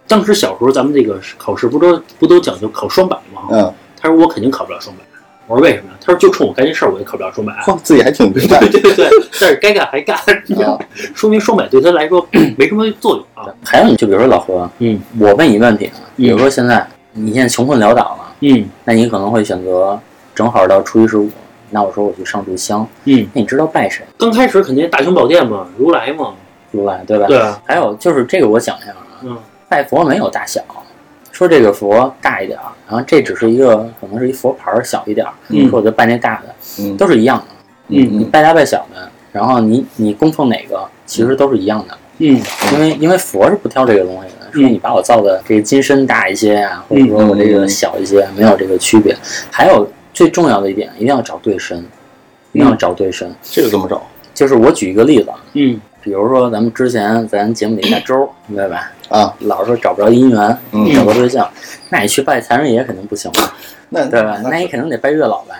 [0.06, 3.42] 当时小时候咱们这个考试不都不都讲究考双百吗？
[3.52, 5.02] 嗯，他说我肯定考不了双百。
[5.46, 5.98] 我说为什么呀？
[6.00, 7.52] 他说就冲我干这事儿，我也考不了双百。
[7.64, 9.08] 嚯，自己还挺明白对对对，
[9.40, 10.16] 但是该干还干，
[10.64, 10.78] 啊，
[11.14, 12.24] 说明双百对他来说
[12.56, 13.52] 没什么作用啊。
[13.64, 19.98] 还有，你就比如说老何，嗯我问你问题啊，比如说现在你现在穷困潦倒了，嗯那你可能会选择
[20.36, 21.28] 正好到初一十五，
[21.70, 24.04] 那我说我去上炷香，嗯，那你知道拜谁？
[24.16, 26.32] 刚开始肯定大雄宝殿嘛，如来嘛，
[26.70, 27.26] 如来，对吧？
[27.26, 29.36] 对啊，还有就是这个，我想一下啊，嗯。
[29.68, 30.60] 拜佛没有大小，
[31.30, 35.68] 说这个佛大一点儿，然后这只是一个可能是一佛牌儿小一点儿，嗯。
[35.70, 36.96] 说我就拜那大的，嗯。
[36.96, 37.44] 都是一样的。
[37.92, 42.40] 嗯你拜大拜小的，然后你你供奉哪个，其实都是一样的，嗯。
[42.72, 49.16] 因为因为佛是不挑这个东西的，说你把我造的这个金身大一些啊，或者说我这个小一些，没有这个区别。
[49.52, 51.78] 还有最重要的一点，一定要找对身，
[52.52, 53.32] 一定要找对身。
[53.42, 54.02] 这个怎么找？
[54.34, 58.90] 就是我举一个例子啊，嗯比如说咱们之前咱节目里大周，明白吧？
[59.08, 61.48] 啊，老是说找不着姻缘，嗯找不着对象，
[61.88, 63.54] 那你去拜财神爷肯定不行吧？
[63.88, 64.38] 那对吧？
[64.42, 65.54] 那那你肯定得拜月老吧？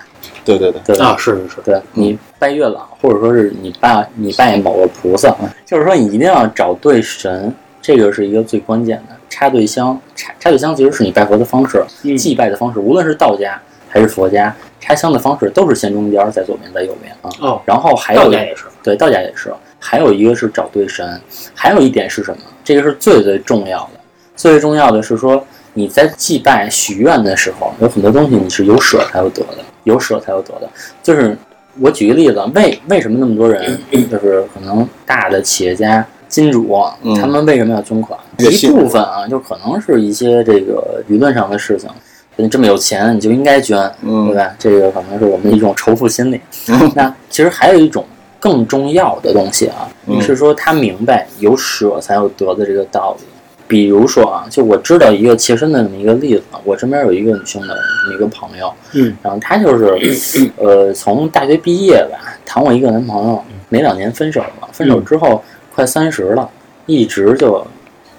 [0.44, 0.98] 对对对，对？
[1.05, 5.35] 啊，是是是，对你拜月老，或者说是你拜你拜某个菩萨，
[5.66, 9.16] 就是说你一定要找对神，这个是一个最关键的。
[9.29, 17.31] 插对香，插插对香其实是你拜佛的方式，嗯祭拜的方式，无论是道家还是佛家，插香的方式都是先中间，在左边，在右边啊。
[17.40, 21.20] 哦，然后还有道家也是，对道家也是，还有一个是找对神，
[21.54, 22.42] 还有一点是什么？
[22.62, 24.00] 这个是最最重要的，
[24.36, 30.68] 最最重要的是说你在祭拜许愿的时候，有很多东西你是有舍才有得的，有舍才有得的。
[31.02, 31.36] 就是
[31.80, 38.18] 我举个例子，为为什么那么多人，就是可能大的企业家、金主，嗯他们为什么要捐款？
[38.38, 41.88] 一部分啊，就可能是一些这个舆论上的事情。
[42.36, 44.54] 你这么有钱，你就应该捐，对嗯吧？
[44.58, 46.40] 这个可能是我们一种仇富心理。
[46.68, 48.04] 嗯那其实还有一种
[48.40, 50.20] 更重要的东西啊，嗯。
[50.20, 53.24] 是说他明白有舍才有得的这个道理。
[53.68, 57.68] 比如说啊，就我知道一个切身的这么一个例子，我身边有一个女性的
[58.03, 65.40] 这么一个朋友，嗯，然后她就是， 呃，从大学毕业吧，谈过一个男朋友，没两年分手了，分手之后
[65.72, 66.50] 快三十了，
[66.87, 67.64] 一直就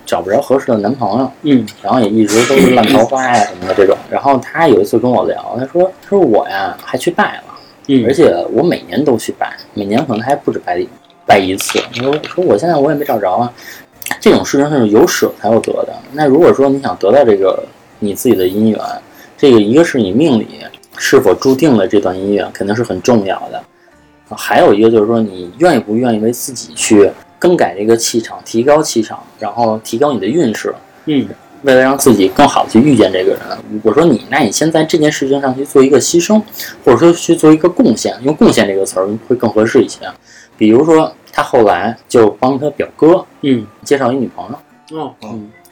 [0.05, 1.65] 找不着合适的男朋友，嗯。
[1.83, 3.97] 然后也一直都是烂桃花呀什么的这种。
[4.09, 7.50] 然后她有一次跟我聊，她说：“她说我呀还去拜了，
[7.93, 10.57] 嗯，而且我每年都去拜，每年可能还不止
[11.25, 11.77] 拜一次。
[11.93, 13.51] 你说说我现在我也没找着啊，
[14.21, 15.93] 这种事情是有舍才有得的。
[16.13, 17.61] 那如果说你想得到这个
[17.99, 18.79] 你自己的姻缘，
[19.37, 20.47] 这个一个是你命里
[20.97, 23.61] 是否注定了这段姻缘，肯定是很重要的。
[24.29, 30.73] 还有一个就是说，你愿意不愿意为自己去更改这个气场，提高气场，然后提高你的运势。
[31.07, 31.27] 嗯
[31.63, 33.41] 为了让自己更好的去遇见这个人，
[33.83, 36.41] 我说你，那你先在这件事情上去做一个牺牲，
[36.83, 39.99] 或者说去做一个贡献，用“贡献”这个词儿会更合适一些。
[40.57, 43.65] 比如说，他后来就帮他表哥嗯。
[43.83, 44.49] 介绍一女朋
[44.89, 45.13] 友，哦，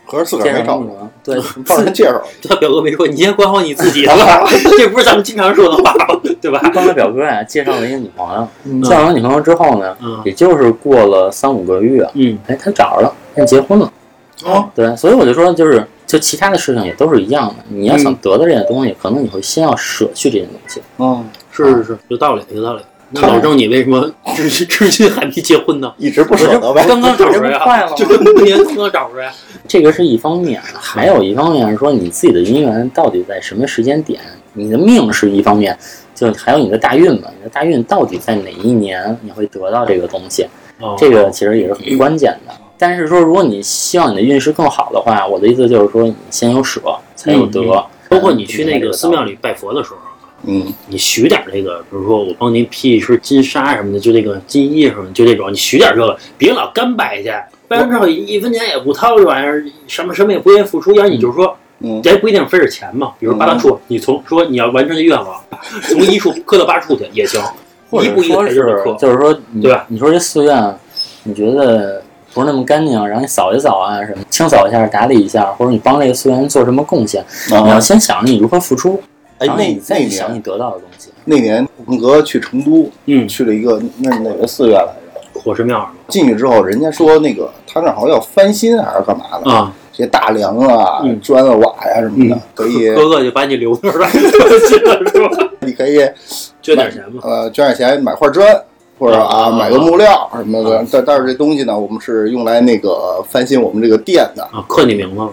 [0.06, 4.06] 合着自个介儿没找着，绍女朋友，对， 帮人介绍，他表哥没说，你先管好你自己，
[4.78, 5.94] 这不是咱们经常说的话，
[6.42, 6.60] 对吧？
[6.74, 8.48] 帮他表哥呀介绍了一个女朋友。
[8.64, 8.82] 嗯。
[8.82, 10.20] 介绍完女朋友之后呢，嗯。
[10.26, 12.38] 也就是过了三五个月，嗯。
[12.48, 13.92] 哎，他找着了，现在结婚了。
[14.46, 17.56] 哦，对，所以我就说，就是就其他的事情也都是一样的。
[17.70, 20.82] 你要想得到这些东西，可能你会先要舍去这些东西。
[20.98, 22.82] 嗯，是是是，有道理有道理。
[23.12, 25.92] 那老郑，你为什么至至今还没结婚呢？
[25.98, 28.06] 一直不舍得呗，刚刚找这不着呀，快了吗就？
[28.06, 29.32] 这五年刚刚找着呀。
[29.68, 34.22] 这个是一方面，还有一方面是说你自己的姻缘到底在什么时间点，
[34.54, 35.76] 你的命是一方面，
[36.14, 40.46] 就还有你的大运嘛，你的大运到底在哪一年你会得到这个东西，
[40.80, 42.54] 哦这个其实也是很关键的。
[42.80, 46.82] 但是说，如果你希望你的运势更好的话，我的意思就是说，你先有舍
[47.16, 47.62] 才有得。
[47.62, 49.98] 嗯包括你去那个寺庙里拜佛的时候，
[50.46, 57.32] 嗯，你许点这个，比如说我帮您披一身金纱什么的，就这个金衣什么，就这种，你许点这个，别老干拜去，
[57.68, 61.56] 拜完之后一分钱也不掏，这玩意儿什么什么也不愿意付出，要是你就是说。
[61.82, 65.40] 嗯这不一定非是钱嘛，比如八大处，你从说你要完成的愿望，
[65.88, 67.40] 从一处磕到八处去也行，
[67.92, 69.86] 或者一步一个说台阶儿的磕，就是说，对吧？
[69.88, 70.76] 你说这寺院，
[71.24, 71.99] 你觉得
[72.34, 79.02] 不是那么干净，然后你扫一扫啊，什么清扫一下、打理一下，或者你帮这个寺院做什么贡献，你要啊，先想你如何付出，
[79.40, 81.10] 哎，然后你那再那年去想你得到的东西。
[81.26, 85.40] 那年文革去成都，嗯，去了一个那哪个寺院来着？
[85.42, 89.46] 火神庙是进去之后，人家说那个他那好像要翻新还是干嘛的？
[89.46, 89.54] 吗？
[89.54, 94.80] 啊，这些大梁啊、嗯砖啊、瓦呀什么的嗯，可以， 哥哥就把你留那儿了， 是
[95.30, 95.48] 吧？
[95.62, 95.98] 你可以
[96.62, 97.22] 捐点钱嘛。
[97.24, 98.46] 呃捐点钱买块砖，
[99.00, 100.86] 或者啊啊买个木料什么的啊。
[100.92, 105.30] 但但是这东西呢，我们是用来那个翻新我们这个店的，啊，刻你名字了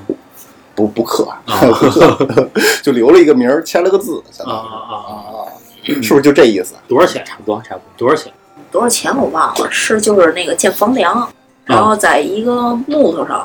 [0.74, 2.48] 不不刻，啊 不刻，
[2.82, 5.12] 就留了一个名儿，签了个字，相啊啊啊啊！
[5.12, 5.48] 啊，
[5.84, 6.74] 是不是就这意思？
[6.86, 7.24] 多少钱？
[7.24, 8.08] 差不多，差不多。
[8.08, 8.32] 多少钱？
[8.70, 11.26] 多少钱我忘了，是就是那个建房梁，
[11.64, 13.38] 然后在一个木头上，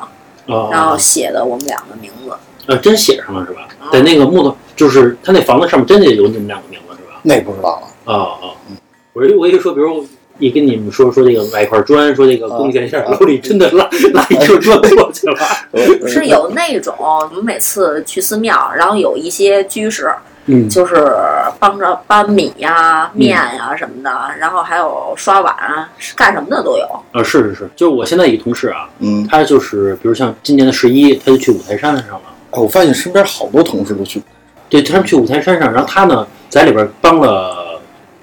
[0.46, 2.32] 啊然后写的我们俩的名字。
[2.66, 3.62] 呃，真写上了是吧？
[3.80, 7.18] 啊在那个木头，就是他那房子上面真的有你们两个名字是吧？
[7.22, 8.12] 那不知道了。
[8.12, 8.52] 啊啊！
[9.12, 10.06] 我一我一说，比如
[10.38, 15.36] 一跟你们说说这个买块砖，说这个贡献一下，啊楼里真的拉 拉一车砖过去了。
[15.72, 20.10] 呃是有那种，我们每次去寺庙，然后有一些居士，
[20.46, 21.14] 嗯就是
[21.58, 26.86] 帮着搬米呀、面呀什么的，然后还有刷碗啊，干什么的都有。
[27.12, 32.22] 啊，是是是，就是我现在一个同事啊，嗯，他就是比如像今年的十一，他就去五台山上了。
[32.52, 34.22] 哎，我发现身边好多同事都去，
[34.68, 37.61] 对，他们去五台山上，然后他呢在里边帮了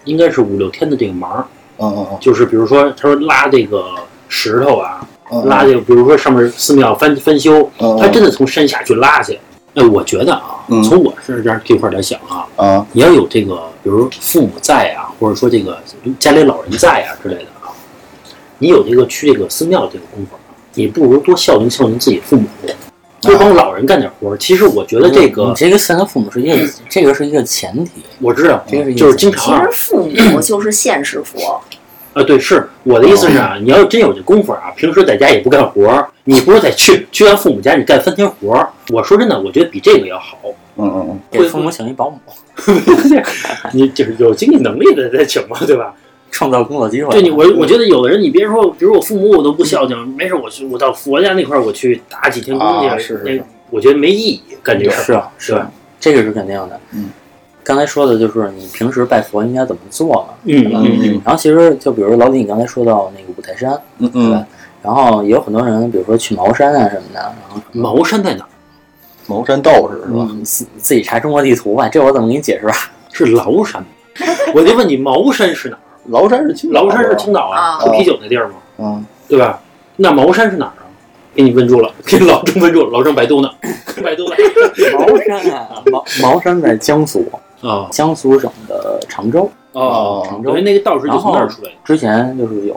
[0.05, 2.17] 应该是五六天的这个忙，嗯嗯嗯。
[2.19, 3.85] 就是比如说他说拉这个
[4.27, 9.39] 石头啊，嗯，拉这个，比如说上面寺庙翻翻修，嗯，他真的从山下去拉去。
[9.75, 10.81] 哎，我觉得啊，嗯。
[10.83, 15.77] 从我是这儿这块儿来想啊，啊，你要有这个，比如父母在啊，或者说这个
[16.17, 17.69] 家里老人在啊之类的啊，
[18.57, 20.35] 你有这个去这个寺庙这个功夫，
[20.73, 22.47] 你不如多孝敬孝敬自己父母，
[23.21, 24.37] 多帮老人干点活儿。
[24.37, 28.03] 其实我觉得这你个这个现在父母是一个，这个是一个前提。
[28.19, 31.61] 我知道，这个是一个就是经常其实父母 就是现实佛，
[32.13, 38.69] 啊，对，是我的意思是啊，你要真有这功夫啊，平时在家也不干活儿，你不是得去去完父母家你干三天活儿。
[38.89, 40.37] 我说真的，我觉得比这个要好。
[40.81, 42.17] 嗯嗯嗯，给父母请一保姆，
[43.73, 45.93] 你就是有经济能力的再请嘛，对吧？
[46.31, 47.09] 创造工作机会。
[47.11, 55.03] 对你，我我觉得有的人，你别说，比如我父母我都不孝敬，没事，我去我到佛家那块儿我去打几天工去，啊是是我觉得没意义，干这事儿。
[55.03, 56.79] 是啊是啊，这个是肯定的。
[56.93, 57.09] 嗯，
[57.63, 60.33] 刚才说的就是你平时拜佛应该怎么做嘛。
[60.45, 64.45] 嗯嗯嗯然后其实就比如老李，你刚才说到那个五台山，嗯嗯，？
[64.81, 68.49] 然后也有很多人，比如说去茅山啊什么的，然后茅山在哪儿？
[69.27, 70.27] 茅山道士是吧？
[70.31, 72.75] 嗯自自己查中国地图吧，这我怎么给你解释啊？
[73.11, 73.83] 是崂山。
[74.55, 75.79] 我就问你，茅山是哪儿？
[76.07, 78.53] 崂山是青岛崂山是青岛啊，啊喝啤酒那地儿吗？
[78.79, 79.59] 嗯，对吧？
[79.97, 80.85] 那茅山是哪儿啊？
[81.35, 83.49] 给你问住了， 给老郑问住了，老郑百度呢，
[84.03, 84.35] 百度呢。
[84.97, 87.25] 茅山啊，茅 茅山在江苏，
[87.61, 89.49] 啊江苏省的常州。
[89.73, 91.75] 哦常州因为那个道士就从那儿出来的。
[91.85, 92.75] 之前就是有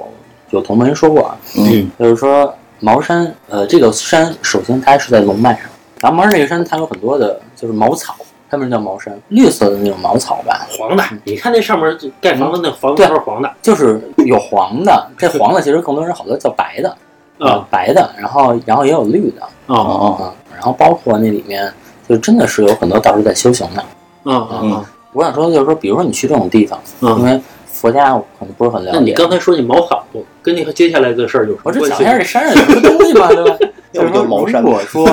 [0.50, 5.62] 有同门说过啊，嗯就是说茅山，呃，这个山首先它是在龙脉上，
[6.00, 8.14] 然后茅山这个山它有很多的就是茅草，
[8.52, 16.94] 他们叫茅山，绿色的那种茅草吧，黄的，你看那上面盖房子那房子都是黄的就是有黄的，这黄的其实更多人好多叫白的，
[17.38, 21.72] 啊白的，然后然后也有绿的，啊哦啊，然后包括那里面
[22.06, 23.82] 就真的是有很多道士在修行的。
[24.30, 24.84] 啊啊啊！
[25.14, 28.98] 我想说的就是说，比如说你去这种地方，因嗯，为佛家我可能不是很了解。
[28.98, 30.04] 那你刚才说那茅草，
[30.42, 33.56] 跟那个接下来的事儿有什我么关系这讲一下这山上有什么东西嘛，对吧？
[33.92, 35.08] 要不就是说，叫茅山如果说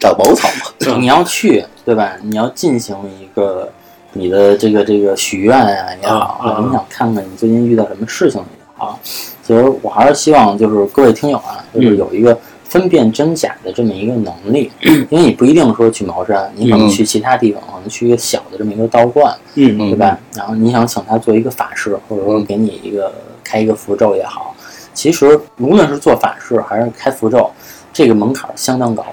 [0.00, 0.96] 长茅草嘛。
[0.98, 2.16] 你要去，对吧？
[2.22, 3.70] 你要进行一个
[4.14, 8.98] 你的这个这个许愿呀也好，你想看看你最近遇到什么事情也好，
[9.44, 11.96] 其实我还是希望就是各位听友啊，就是嗯。
[11.98, 16.88] 有一个分辨真假的这么一个能力，因为你不一定说去茅山，你可能嗯。
[16.88, 20.18] 去其他地方，可能去一个小的这么一个道观，嗯对吧？
[20.34, 23.12] 然后你想请他做一个法事，或者说给你一个
[23.44, 24.54] 开一个符咒也好，
[24.94, 27.50] 其实无论是做法事还是开符咒，
[27.92, 29.04] 这个门槛相当高，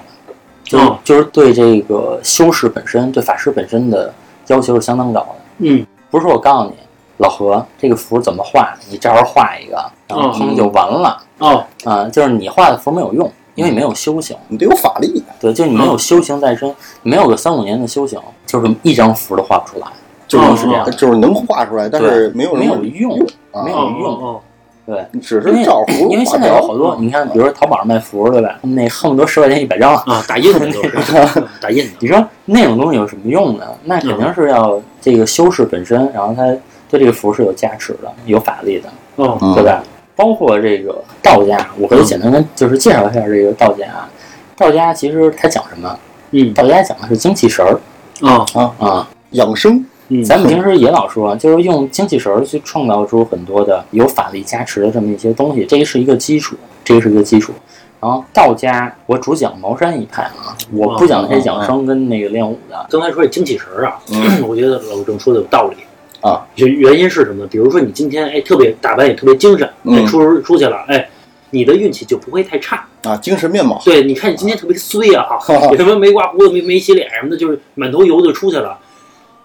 [0.68, 4.12] 就是、哦就是对这个修士本身、对法师本身的
[4.46, 5.36] 要求是相当高的。
[5.58, 6.76] 嗯不是说我告诉你，
[7.16, 9.76] 老何这个符怎么画，你照着画一个，
[10.06, 14.36] 然后就完了哦啊、就是你画的符没有用，因为你没有修行。
[14.48, 16.68] 你得有法力，对，就是你没有修行在身，
[17.02, 19.86] 你没有个三五年的修行，就是一张符都画不出来，
[20.26, 20.90] 就哦是这样。
[20.92, 23.18] 就是能画出来，但是没有没有用
[23.52, 24.40] 啊没有哦用哦
[24.88, 28.58] 对，只是照葫芦因为现在有好多，你看，比如说淘宝上卖符，对吧？
[28.62, 31.90] 那恨不得十块钱一百张，哦啊，打印的都是 打印的。
[32.00, 33.66] 你说那种东西有什么用呢？
[33.84, 36.46] 那肯定是要这个修饰本身，然后它
[36.88, 39.82] 对这个符是有加持的，有法力的，哦嗯对吧？
[40.16, 44.08] 包括这个道家，我可以简单跟就是介绍一下这个道家啊。
[44.56, 45.98] 道家其实它讲什么？
[46.30, 47.78] 嗯道家讲的是精气神儿
[48.22, 49.06] 哦啊。
[49.32, 57.52] 养生，嗯咱们平时也老说，就是用精气神儿去创造出很多的有法力加持的这么一些东西，这个是一个基础，这个是一个基础。
[58.00, 62.86] 然后道家，我主讲茅山一派啊，我不讲那些养生跟那个练武的。
[62.88, 65.76] 刚才说这精气神儿啊，嗯我觉得老郑说的有道理
[66.20, 66.46] 啊。
[66.54, 67.48] 就原因是什么呢？
[67.50, 71.08] 比如说你今天哎特别打扮也特别精神，嗯哎出出去了，哎，
[71.50, 72.86] 你的运气就不会太差。
[73.02, 78.78] 啊，精神面貌，对，你看你今天特别衰啊， 哈，也他妈没刮胡子、没没洗脸什么的，就是满头油就出去了，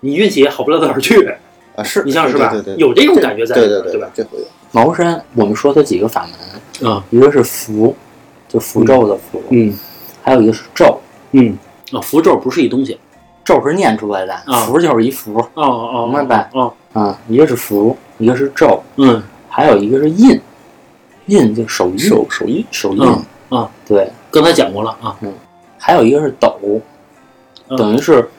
[0.04, 1.28] 你运气也好不了哪儿去。
[1.76, 2.50] 啊，是你像是吧？
[2.52, 4.08] 对对对，有这种感觉在里边，对对对吧？？
[4.14, 6.28] 这回有，茅山，我们说它几个法
[6.82, 7.96] 门，啊，一个是符，
[8.48, 9.74] 就符咒的符，嗯。
[10.22, 11.00] 还有一个是咒，
[11.32, 11.58] 嗯，
[11.92, 12.98] 啊，符咒不是一东西。
[13.44, 14.62] 咒是念出来的，啊。
[14.62, 15.38] 符就是一符。
[15.56, 16.50] 哦哦，明白吧？
[16.54, 19.22] 哦，啊，一个是符，一个是咒，嗯。
[19.50, 20.40] 还有一个是印，
[21.26, 23.02] 印就手印，手手印，手印。
[23.02, 25.34] 嗯啊，对，刚才讲过了啊，嗯。
[25.78, 26.58] 还有一个是斗，
[27.68, 27.78] 嗯。
[27.78, 28.30] 等于是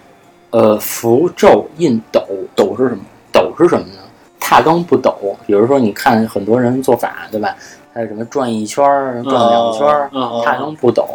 [0.55, 2.23] 呃符咒印斗，
[2.55, 3.03] 斗是什么？
[3.33, 3.99] 斗是什么呢？
[4.39, 5.13] 踏罡不斗，
[5.47, 7.57] 比如说你看很多人做法，对吧？
[7.93, 11.09] 还有什么转一圈儿、转两圈儿，啊踏罡不斗。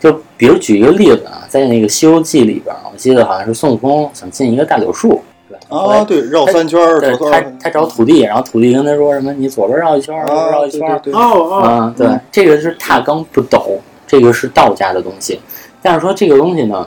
[0.00, 9.30] 就比如举一个例子啊，在那个《西游记》里边儿，我记得好像是孙悟空想进一个大柳树，对啊，对，绕三圈儿，对他他找土地，然后土地跟他说什么？
[9.34, 15.38] 你左边绕一圈儿，右边啊，绕一圈哦哦，啊，对，这个是踏罡不斗，这个是道家的东西。
[15.82, 16.86] 但是说这个东西呢，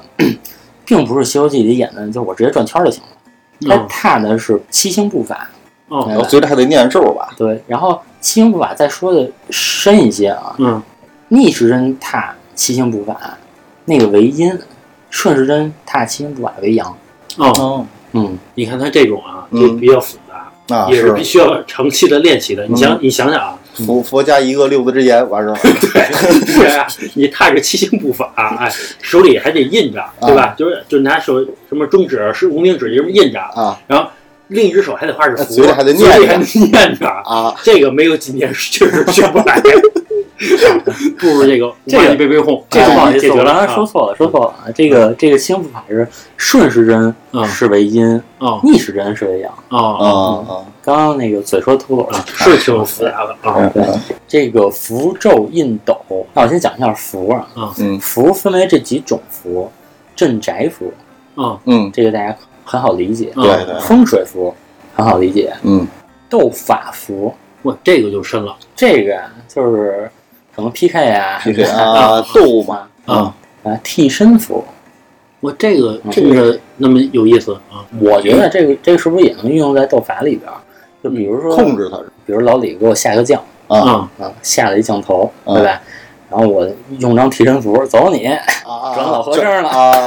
[0.89, 3.10] 并不是《西游记》里演的，就我直接转圈儿就行了。
[3.67, 5.47] 它嗯踏的是七星步法，
[5.89, 10.82] 哦然后随着还得念咒吧，对，然后七星步法再说的深一些啊，嗯
[11.28, 13.38] 逆时针踏七星步法，
[13.86, 14.51] 那个为阴，
[15.11, 16.88] 顺时针踏七星步法为阳。
[17.38, 20.76] 哦，哦，嗯，你看他这种啊，嗯就比较复杂。
[20.76, 22.66] 啊，也是是必须要长期的练习的。
[22.68, 25.59] 你想，你想想啊，佛佛家一个六字之言，完事儿了。
[26.59, 28.71] 对啊，你踏着七星步伐，哎，
[29.01, 30.53] 手里还得印着，对吧？
[30.57, 33.80] 就是就拿手什么中指、是无名指这么印着，啊。
[33.88, 34.09] 然后
[34.47, 39.61] 另一只手还得画着符，还得念着嘴里还得念着，啊，这个没有几年确实学不来。
[41.19, 44.71] 不如这个这个被被哄，这个不好意思，我解决了刚才说错了，说错了啊。
[44.73, 49.51] 这个这个清符法是顺时针嗯是为阴，哦逆时针是为阳。
[49.69, 53.69] 哦啊哦啊刚刚那个嘴说秃噜了啊，，是挺复杂的啊。
[53.73, 53.83] 对，
[54.27, 55.95] 这个符咒印斗，
[56.33, 57.73] 那我先讲一下符啊。
[57.77, 59.69] 嗯符分为这几种符：
[60.15, 60.91] 镇宅符，
[61.35, 64.55] 啊嗯，这个大家很好理解；嗯对对，风水符
[64.95, 65.85] 很好理解；嗯
[66.29, 67.33] 斗法符，
[67.63, 70.09] 哇，这个就深了这个啊就是
[70.56, 73.34] 可能 PK 啊 PK 啊，斗嘛，啊！
[73.64, 74.64] 啊替身符。
[75.41, 77.86] 我这个嗯听着那么有意思啊！
[78.02, 80.58] 我觉得这个这个是不是也能运用在斗法里边儿？
[81.02, 85.82] 就比如说，控制它比如老李给我下个降啊啊啊，下了一降头，嗯对吧？
[86.30, 86.70] 然后我
[87.00, 88.38] 用张替身符，走你，啊，
[88.93, 90.06] 转老和尚了啊，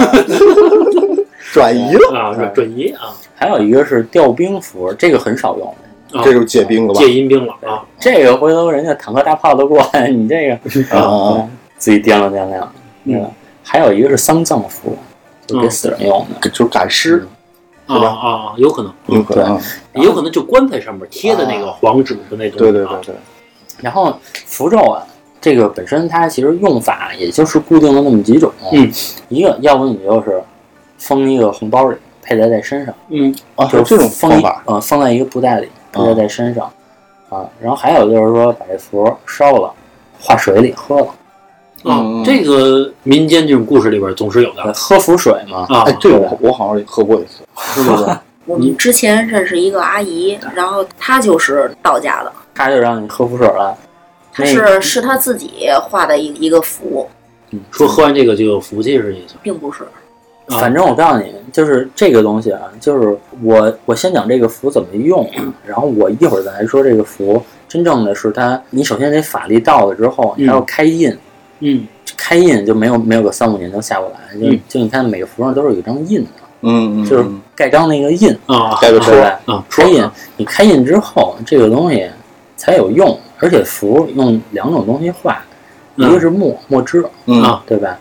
[1.52, 5.74] 转移了，啊，转移啊，还有一个是调兵符，这个很少用。
[6.12, 7.00] 啊这就是借兵了吧？
[7.00, 7.84] 借阴兵了啊！
[7.98, 10.54] 这个回头人家坦克大炮都过来， 你这个
[10.96, 11.48] 啊啊啊！
[11.78, 12.72] 自己掂量掂量，
[13.04, 13.30] 嗯对吧？
[13.64, 14.96] 还有一个是丧葬服，
[15.46, 16.48] 就给死人用的。
[16.50, 17.26] 就是赶尸，
[17.86, 19.58] 啊啊啊，有可能，有可能。
[19.94, 22.58] 也有可能就棺材上面贴的那个黄纸的那种。
[22.58, 23.14] 对对对啊对，
[23.80, 25.02] 然后符咒啊，
[25.40, 28.50] 这个本身它其实用法也就是固定的那么几种。
[28.72, 28.90] 嗯，
[29.28, 30.42] 一个要不你就是
[30.98, 36.70] 封一个红包里，佩戴在身上，嗯啊，就是这种方法呃放在一个布袋里，佩戴在身上。
[37.28, 39.72] 啊，然后还有就是说把这符烧了，
[40.20, 41.06] 化水里喝了，
[41.84, 45.66] 啊嗯，这个民间这种故事里边总是有呃的喝符水嘛。
[45.70, 48.04] 啊哎，这个我我好像也喝过一次，是不是？
[48.44, 53.74] 我们之前认识一个阿姨，然后她就是道家的，她就让你喝符水了。
[54.30, 57.08] 她是是她自己画的一一个符，
[57.70, 59.36] 说喝完这个就有福气是意思。
[59.42, 59.86] 并不是。
[60.46, 60.58] 啊。
[60.58, 65.28] 反正我告诉你，就是这个东西啊，就是我我先讲这个符怎么用，
[65.66, 71.16] 然后我一会儿再来说这个符真正的是它，你首先得法力到了之后，你还要开印，
[71.60, 71.86] 嗯。
[72.14, 74.60] 开印就没有没有个三五年都下不来，就、嗯。
[74.68, 76.30] 就你看每个符上都是有一张印的，
[76.60, 77.24] 嗯嗯，就是
[77.54, 79.54] 盖章那个印，啊盖个戳对不对？
[79.54, 82.08] 啊，开印，你开印之后，这个东西
[82.56, 85.42] 才有用，而且符用两种东西画，
[85.96, 87.42] 一个是墨墨汁，嗯。
[87.42, 87.62] 啊。
[87.66, 87.98] 对吧？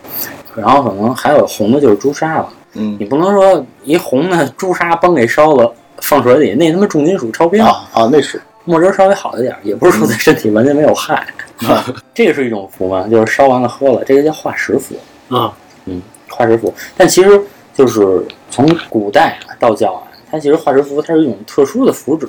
[0.56, 2.48] 然后可能还有红的就是朱砂了。
[2.74, 7.66] 嗯你不能说一红的朱砂帮给烧了，放水里，那他妈重金属超标。
[7.66, 11.26] 啊啊，那是墨汁稍微好一点，也不是说对身体完全没有害。
[12.14, 14.94] 这个是一种符嘛，就是烧完了喝了，这个叫化石符，
[15.36, 15.52] 啊
[15.84, 16.00] 嗯
[16.30, 16.72] 化石符。
[16.96, 17.40] 但其实
[17.74, 22.26] 就是从古代啊道教啊，它其实化石符它是一种特殊的符纸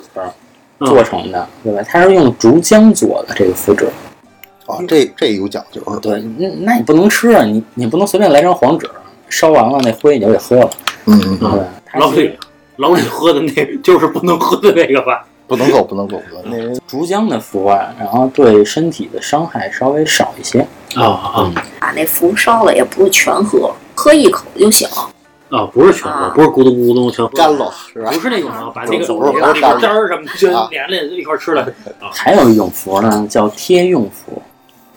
[0.80, 1.82] 做成的，对吧？
[1.88, 3.88] 它是用竹浆做的这个符纸。
[4.66, 5.98] 啊，这这有讲究是吧？
[6.00, 8.88] 对，那那你不能吃啊，你你不能随便来张黄纸，
[9.28, 10.70] 烧完了那灰你就给喝了，
[11.06, 11.68] 嗯嗯嗯，
[12.00, 12.32] 老李
[12.76, 15.26] 老李喝的那就是不能喝的那个吧？
[15.46, 16.56] 不能够不能够，那
[16.86, 20.66] 竹浆的符啊，然后对身体的伤害稍微少一些。
[20.96, 24.88] 啊啊把那符烧了也不是全喝，喝一口就行。
[25.50, 25.68] 啊！
[25.72, 28.18] 不是全喝，啊不是咕咚咕咚全喝干了是吧不？
[28.18, 31.62] 是那种啊，把那个走那个走走渣儿什么的就啊连连一块吃了
[32.00, 34.42] 啊还有一种符呢，叫贴用符，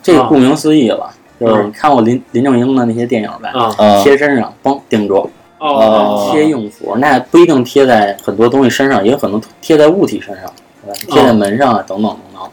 [0.08, 10.50] 这个顾名思义了，就是你看过林林正英的那些电影吧，贴身上嘣定住，哦贴用符，那不一定贴在很多东西身上，也有可能贴在物体身上，
[10.86, 10.98] 对吧？
[11.10, 12.50] 贴在门上啊，等等等等。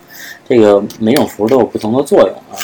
[0.49, 2.59] 这个每种符都有不同的作用啊。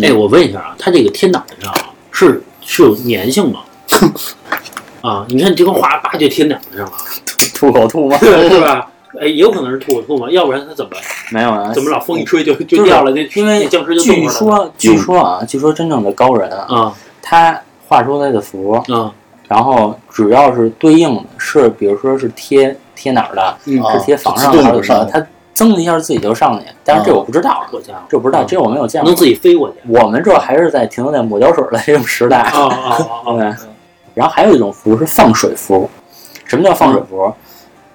[0.00, 3.62] 哎，我问一下啊，它这个贴脑袋上啊是是有粘性吗？
[5.02, 6.92] 啊，你看你这个哗叭就贴脑袋上了，
[7.52, 8.16] 吐口吐吗？
[8.22, 8.89] 是吧？
[9.18, 10.90] 哎，有可能是吐口吐嘛，要不然它怎么
[11.30, 13.10] 没有啊，怎么老风一吹就就就是掉了？
[13.12, 19.12] 那因为那僵尸就动据说据说啊，据说真正的高人啊，啊他画出来的符，啊
[19.48, 25.18] 然后只要是对应的是，比如说是贴贴哪儿的，是贴房上的还是怎么他
[25.52, 26.66] 噌的一下自己就上去。
[26.84, 27.66] 但是这我不知道，
[28.08, 29.16] 这我不知道，这我没有见过能。
[29.16, 32.38] 自己飞过去我们这还是在停留在抹胶水的这种时代。
[32.38, 32.96] 啊啊
[33.26, 33.52] 啊 对，
[34.14, 35.90] 然后还有一种符是放水符。
[36.44, 37.34] 什么叫放水符？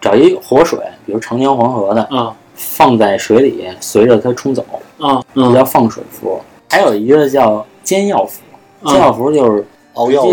[0.06, 4.64] 找一活水，比如长江黄河的，啊放在水里，随着它冲走，
[5.00, 6.40] 啊叫放水符。
[6.70, 8.42] 还有一个叫煎药符，
[8.86, 10.24] 煎药符就是熬药？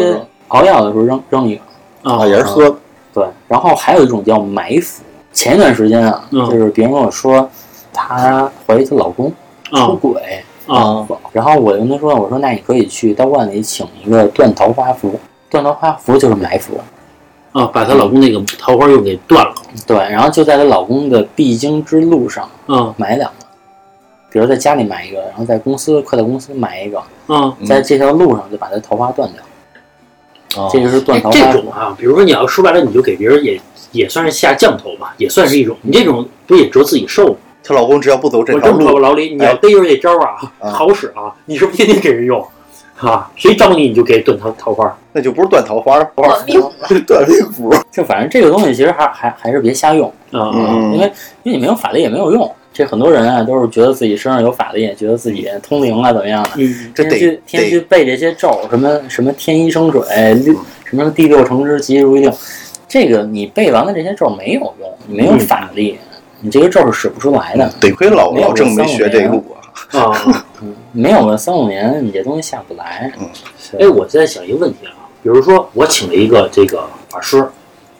[0.48, 1.62] 熬药的时候扔扔一个。
[2.02, 2.76] 啊啊，也是喝
[3.14, 5.02] 对，然后还有一种叫埋伏。
[5.32, 7.48] 前一段时间啊，嗯就是别人跟我说，
[7.92, 9.32] 她怀疑她老公
[9.70, 15.18] 出啊轨，啊然后我就跟她说，我说那你可以去道观里请一个断桃花符，
[15.48, 16.78] 断桃花符就是埋伏。
[17.52, 17.66] 啊！
[17.66, 19.54] 把她老公那个桃花又给断了
[19.86, 23.46] 对，然后就在她老公的必经之路上嗯买两个，
[24.30, 27.54] 比如在家里买一个，然后在公司快到公司买一个，嗯。
[27.60, 31.38] 嗯在这条路上就把她桃花断掉，哦这就是断哎桃花。
[31.38, 33.60] 这种啊，比如说你要说白了，你就给别人也
[33.92, 35.76] 也算是下降头吧，也算是一种。
[35.82, 37.36] 你这种不也折自己寿吗？
[37.62, 41.32] 她老公只要不走这条我这么说吧，路，老李，你要逮着这招啊，啊好使啊！
[41.44, 42.44] 你是不是天天给人用
[43.08, 43.30] 啊？
[43.36, 44.96] 谁招你你就给断桃桃花。
[45.12, 46.72] 那就不是断桃花， 断命了。
[47.06, 47.74] 断命符。
[47.90, 52.50] 就反正这个东西其实还还还是别瞎用，啊嗯因为因为你没有法力也没有用。
[52.72, 60.02] 这很多人啊都是觉得自己身上有法力，觉得自己通灵啊怎么样的，嗯这得天天去天天去背这些咒，什么什么天一生水，
[60.36, 60.54] 六
[60.86, 62.32] 什么第六成之吉如意令，
[62.88, 65.98] 这个你背完了这些咒没有用，你没有法力，
[66.40, 67.70] 你这个咒是使不出来的。
[67.78, 69.44] 得亏老没有老郑没学这路
[69.92, 70.12] 啊。
[70.92, 73.12] 没有了三五年，你这东西下不来。
[73.18, 73.28] 嗯
[73.80, 74.92] 哎，我在想一个问题啊，
[75.22, 77.44] 比如说我请了一个这个法师，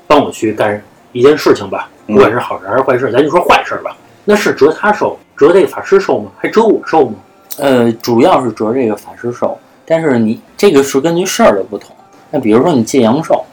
[0.06, 0.80] 帮我去干
[1.12, 6.30] 一件事情吧，嗯不管是好事还是坏事，咱就说坏事吧，那是折他寿，折这个法师寿吗？
[6.36, 7.14] 还折我寿吗？
[7.58, 11.96] 呃，主要是折这个法师寿，但是你这个是根据事儿的不同。
[12.30, 13.44] 那比如说你借阳寿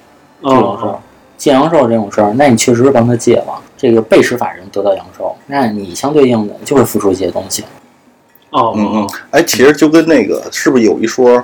[0.42, 1.00] 这种事儿哦，
[1.38, 7.64] 借阳寿这种事儿，那你确实帮他借了，这个被施法人得到阳寿，那你相对应的就会付出一些东西。
[8.52, 11.44] 哦，嗯嗯，哎，其实就跟那个是不是有一说，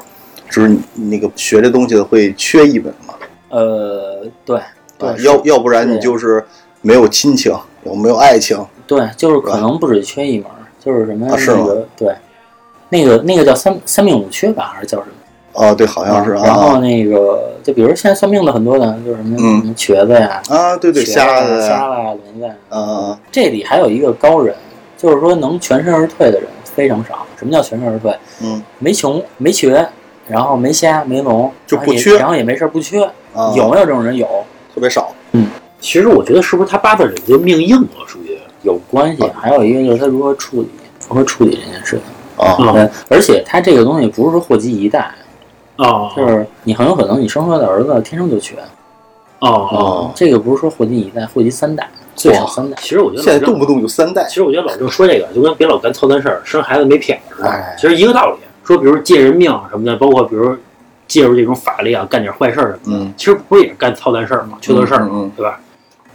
[0.50, 3.14] 就是你那个学这东西的会缺一门嘛？
[3.50, 4.60] 呃，对，
[4.98, 6.44] 对啊，要要不然你就是
[6.82, 7.54] 没有亲情，
[7.86, 8.58] 有没有爱情？
[8.88, 10.48] 对，就是可能不止缺一门，
[10.80, 12.16] 就是什么啊是吗那个对，
[12.90, 15.12] 那个那个叫三三命五缺吧，还是叫什么？
[15.54, 22.54] 哦，对，好像是啊然后啊那个就比如现在算命的很多的，就是什么、嗯什么瘸子呀、啊，对对，瞎子，瞎了呀、轮子呀。
[22.70, 24.54] 啊，这里还有一个高人，
[24.98, 27.26] 就是说能全身而退的人非常少。
[27.38, 28.16] 什么叫全身而退？
[28.44, 29.88] 嗯没穷没瘸，
[30.28, 33.04] 然后没瞎没聋，就不缺然后也没事儿不缺。
[33.34, 34.16] 啊，有没有这种人？
[34.16, 34.28] 有，
[34.74, 35.14] 特别少。
[35.32, 35.48] 嗯
[35.80, 39.24] 其实我觉得是不是他八字里就命硬了，属于有关系。
[39.36, 40.70] 还有一个就是他如何处理，
[41.08, 42.46] 如何处理这件事情。
[42.46, 45.12] 啊啊对，而且他这个东西不是说祸及一代，
[45.78, 48.58] 哦就是你很有可能你生出来的儿子天生就瘸。
[49.40, 50.12] 哦哦。
[50.16, 52.78] 这个不是说祸及一代，祸及三代，最少三代。
[52.82, 58.38] 其实我觉得现在动不动就三代其，实我觉得老郑说这个就跟别老干操蛋事儿，生孩子没撇似的哎，其实一个道理。
[58.64, 60.56] 说比如借人命什么的，包括比如
[61.08, 64.58] 借助这种法力啊，干点坏事儿什么的，嗯其实不也是干操蛋事儿吗？
[64.60, 65.60] 缺德事儿嘛，嗯嗯对吧？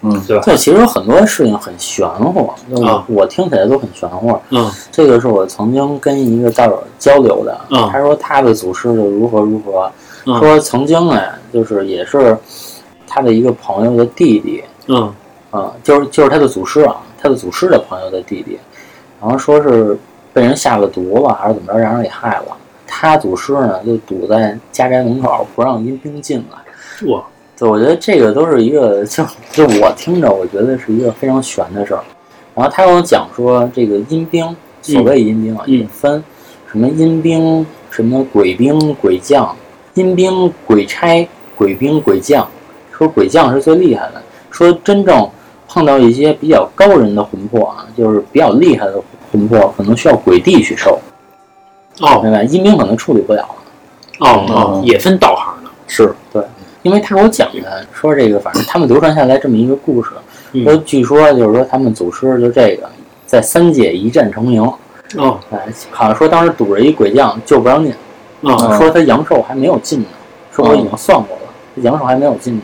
[0.03, 0.43] 嗯对吧？
[0.45, 4.37] 对，其实有很多事情很玄乎，我啊我听起来都很玄乎。
[4.51, 9.93] 嗯这个是我曾经跟一个道友交流的，嗯他说他的祖师就如何如何，
[10.27, 12.37] 嗯说曾经哎，就是也是
[13.07, 15.15] 他的一个朋友的弟弟，嗯
[15.51, 18.59] 啊，就是就是他的祖师啊，他的祖师的朋友的弟弟，
[19.21, 19.99] 然后说是
[20.33, 22.57] 被人下了毒了，还是怎么着，让人给害了。
[22.87, 27.09] 他祖师呢就堵在家宅门口，不让阴兵进来。
[27.09, 27.25] 哇
[27.59, 32.03] 对，我觉得这个都是一个， 就就我听着，我觉得是一个非常悬的事儿。
[32.55, 36.23] 然后他跟我讲说，这个阴兵，所谓阴兵啊，嗯也分
[36.71, 39.55] 什么阴兵、什么鬼兵、鬼将、
[39.95, 42.49] 阴兵、鬼差、鬼兵、鬼将。
[42.93, 45.27] 说鬼将是最厉害的，说真正
[45.73, 49.01] 碰到一些比较高人的魂魄啊，就是比较厉害的
[49.31, 50.99] 魂魄，可能需要鬼帝去收，
[52.01, 52.21] 哦。
[52.21, 52.43] 明白？
[52.43, 53.49] 阴兵可能处理不了。
[54.19, 56.43] 哦哦，也分道行的，是对。
[56.83, 60.11] 因为他给我讲的，说这个反正他们流传下来这么一个故事，
[60.53, 60.65] 嗯。
[60.65, 62.91] 说据说就是说他们祖师就这个
[63.25, 64.61] 在三界一战成名，
[65.17, 65.39] 哦。
[65.53, 67.95] 哎，好像说当时堵着一鬼将就不让进，
[68.41, 68.77] 哦。
[68.77, 70.07] 说他阳寿还没有尽呢，
[70.51, 71.43] 说我已经算过了，
[71.77, 72.63] 阳寿还没有尽呢，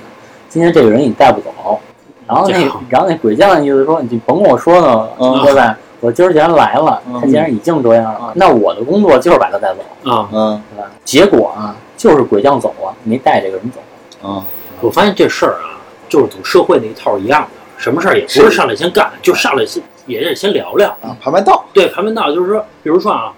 [0.48, 1.78] 今天这个人你带不走，
[2.26, 2.58] 然后那
[2.88, 5.78] 然后那鬼将的意思说你甭跟我说呢，嗯对吧？
[6.00, 10.28] 我今儿既然来了，嗯他既然已经这样了，那我的工作就是把他带走，啊！
[10.32, 10.90] 嗯对吧？
[11.04, 13.80] 结果啊，就是鬼将走了，没带这个人走。
[14.24, 14.42] 嗯
[14.82, 17.48] 我发现这事儿啊，就是走社会那一套一样的，
[17.78, 20.90] 什么事儿也不是上来先干，就上来先也得先聊聊。
[21.02, 23.32] 啊，盘盘道，对，盘盘道就是说，比如说啊，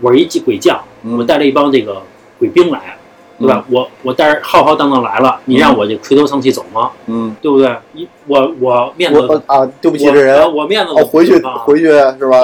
[0.00, 2.02] 我是一鬼将，嗯我带了一帮这个
[2.38, 2.96] 鬼兵来，
[3.42, 3.64] 对吧？
[3.70, 6.90] 我我但是浩浩荡荡来了，你让我这垂头丧气走吗？
[7.06, 7.74] 嗯，对不对？
[7.92, 12.40] 你我我面子我啊，对不起这人呃，我面子我，回去啊回去是吧？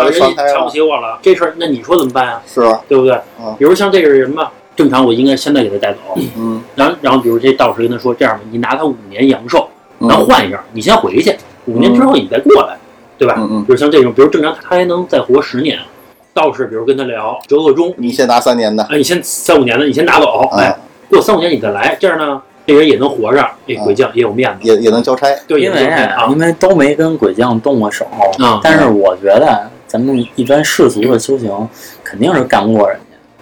[0.52, 2.42] 瞧不，起我了，这事儿那你说怎么办啊？
[2.46, 2.80] 是啊？
[2.88, 3.14] 对不对？
[3.14, 5.98] 啊比如像这个人吧，正常我应该现在给他带走，
[6.36, 9.68] 嗯然后然后比如这道士跟他说这样吧，你拿他五年阳寿，
[10.00, 11.34] 嗯然后换一下，你先回去，
[11.66, 12.76] 五年之后你再过来，
[13.16, 13.34] 对吧？
[13.38, 15.78] 嗯嗯，比如像这种，比如正常他还能再活十年，
[16.34, 20.78] 道士比如跟他聊折个中，你先拿三年的，哎，你先三五年的你先拿走，哎哎，，
[21.08, 28.06] 过三五年你再来，这样呢，这人也能活着，这鬼将也有面子，也也能交差，对，因为啊因为都没跟鬼将动过手，
[28.38, 28.60] 啊。
[28.62, 31.68] 但是我觉得咱们一般世俗的修行
[32.04, 32.98] 肯定是干不过人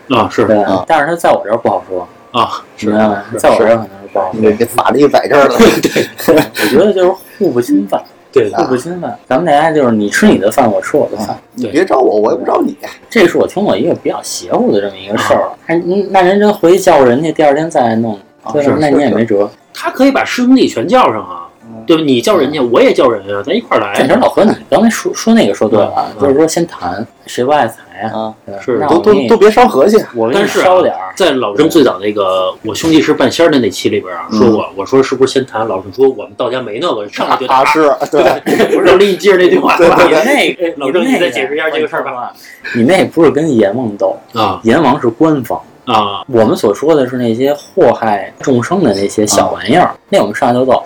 [0.09, 0.47] 家，啊是。
[0.47, 0.57] 对？
[0.87, 3.25] 但是他在我这儿不好说，啊是明白吗？
[3.37, 4.41] 在我这儿可能是不好说。
[4.41, 8.01] 你这法力摆这儿了， 我觉得就是互不侵犯，
[8.37, 9.19] 对互不侵犯。
[9.27, 11.37] 咱们大家就是你吃你的饭，我吃我的饭。
[11.55, 12.77] 你别找我，我也不找你。
[13.09, 15.49] 这是我听过一个比较邪乎的这么一个事儿。
[15.65, 15.75] 还
[16.11, 18.19] 那人真回去叫人家，第二天再来弄，
[18.53, 18.77] 是？
[18.79, 19.49] 那你也没辙。
[19.73, 21.49] 他可以把师兄弟全叫上啊，
[21.87, 22.03] 对吧？
[22.05, 23.93] 你叫人家，我也叫人啊，咱一块儿来。
[23.95, 29.97] 这事儿老何，你刚才说说那个说对了，嗯就是说先谈谁不爱财啊，啊，对吧是都都都别烧和气。
[30.15, 31.13] 我给你但是啊烧点儿。
[31.17, 35.67] 在老郑最早那个我兄弟是半仙儿的那期里边啊，嗯说过，我说是不是先谈？
[35.67, 37.65] 老郑说我们道家没那个，上来就打 啊，。
[37.65, 39.97] 是对，不是，你接着那句话吧？
[40.05, 42.33] 你那个老郑，你那个再解释一下这个事儿吧。
[42.75, 45.61] 你那不是跟阎王斗，啊阎王是官方。
[45.87, 50.83] 啊，我们所说的是那些祸害众生的那些小玩意儿，那我们上来就斗。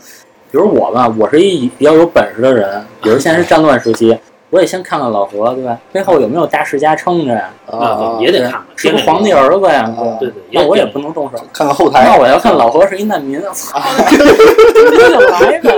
[0.50, 4.16] 比如我吧，我是一比较有本事的人，比如现在是战乱时期，
[4.50, 5.78] 我也先看看老何，对吧？
[5.92, 7.50] 背后有没有大世家撑着呀？
[7.70, 9.82] 啊，也得看看，是不是皇帝儿子呀？
[9.96, 11.38] 啊对对，那我也不能动手。
[11.52, 15.72] 看看后台那，我要看老何是一难民，操，那就来呗，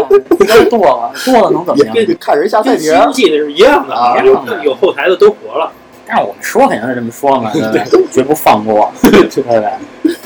[0.48, 1.94] 该剁了，剁了能怎么样？
[1.94, 5.70] 也看人下菜跟碟儿西游记的是一样的啊有有后台的都活了。
[6.06, 7.84] 但是我们说肯定是这么说嘛，对不对？
[8.10, 9.64] 绝不放过， 对不对？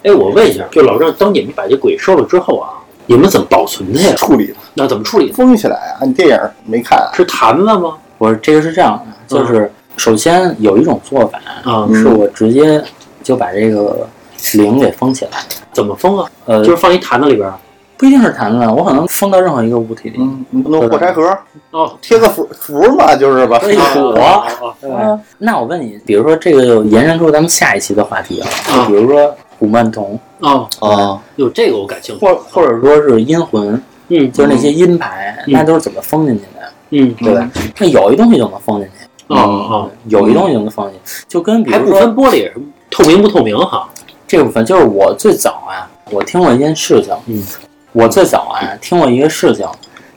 [0.04, 2.70] 哎，我问一下，就老郑，当你们把这鬼收了之后啊，
[3.06, 4.12] 你们怎么保存的呀？
[4.16, 5.32] 处理的那怎么处理？
[5.32, 6.04] 封起来啊！
[6.04, 7.10] 你电影没看啊？
[7.14, 7.96] 是坛子吗？
[8.18, 12.82] 我这个是这样的，就是首先有一种做法，啊，嗯是我直接
[13.22, 14.06] 就把这个
[14.54, 15.32] 灵给封起来。
[15.72, 16.30] 怎么封啊？
[16.46, 17.54] 呃，就是放一坛子里边儿。
[17.98, 20.16] 不一定是坛子，我可能封到任何一个物体里。
[20.18, 21.22] 嗯，你不能火柴盒
[21.70, 23.58] 哦，贴个符符嘛，就是吧？
[23.58, 24.44] 可以火？
[25.38, 32.24] 那我问你，比如说这个就延伸出咱们下一期的话题啊，啊就比如说古曼童，哦，哦，有这个我感兴趣。
[32.24, 35.52] 或或者说是阴魂，嗯就是那些阴牌，嗯。
[35.52, 37.50] 那都是怎么封进去的，嗯对吧？
[37.78, 42.50] 那有一东西就能封进去，哦哦，有一东西就能封进去，就跟比还不如说分玻璃，
[42.90, 43.88] 透明不透明哈？
[44.26, 47.42] 这部分就是我最早啊，我听过一件事情，嗯，
[47.92, 49.66] 我最早啊听过一个事情，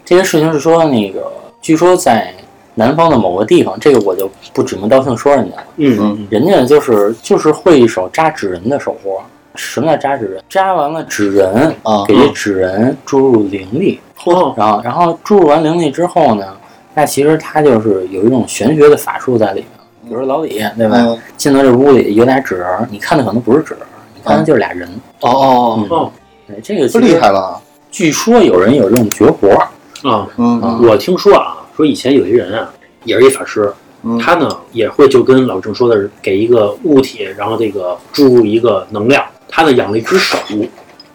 [0.03, 1.31] 这个事情是说那个，
[1.61, 2.33] 据说在
[2.79, 9.21] 南方的某个地方，这个我就不指名道姓说人家了，嗯人家就是就是会一手扎纸人的手活。
[9.55, 10.41] 什么叫扎纸人？
[10.47, 16.45] 扎完了纸人，啊给这纸人注入灵力，哦然后然后注入完灵力之后呢，
[16.93, 19.69] 那其实它就是有一种玄学的法术在里面。
[20.05, 20.95] 比如说老李，对吧？
[20.99, 23.83] 嗯进到这屋里有俩纸人，你看的可能不是纸人，
[24.15, 24.87] 你看的就是俩人。
[25.19, 26.11] 哦哦，哦
[26.47, 27.59] 对，这个这其实厉害了，
[27.91, 29.67] 据说有人有这种绝活儿，
[30.09, 32.69] 啊，嗯我听说啊，说以前有一人啊，
[33.05, 33.71] 也是一法师，
[34.03, 40.37] 嗯他呢也会就跟老郑说的是，给一个物体，然后这个注入一个能量，他呢养了一只手，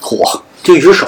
[0.01, 0.17] 嚯
[0.62, 1.07] 就一只手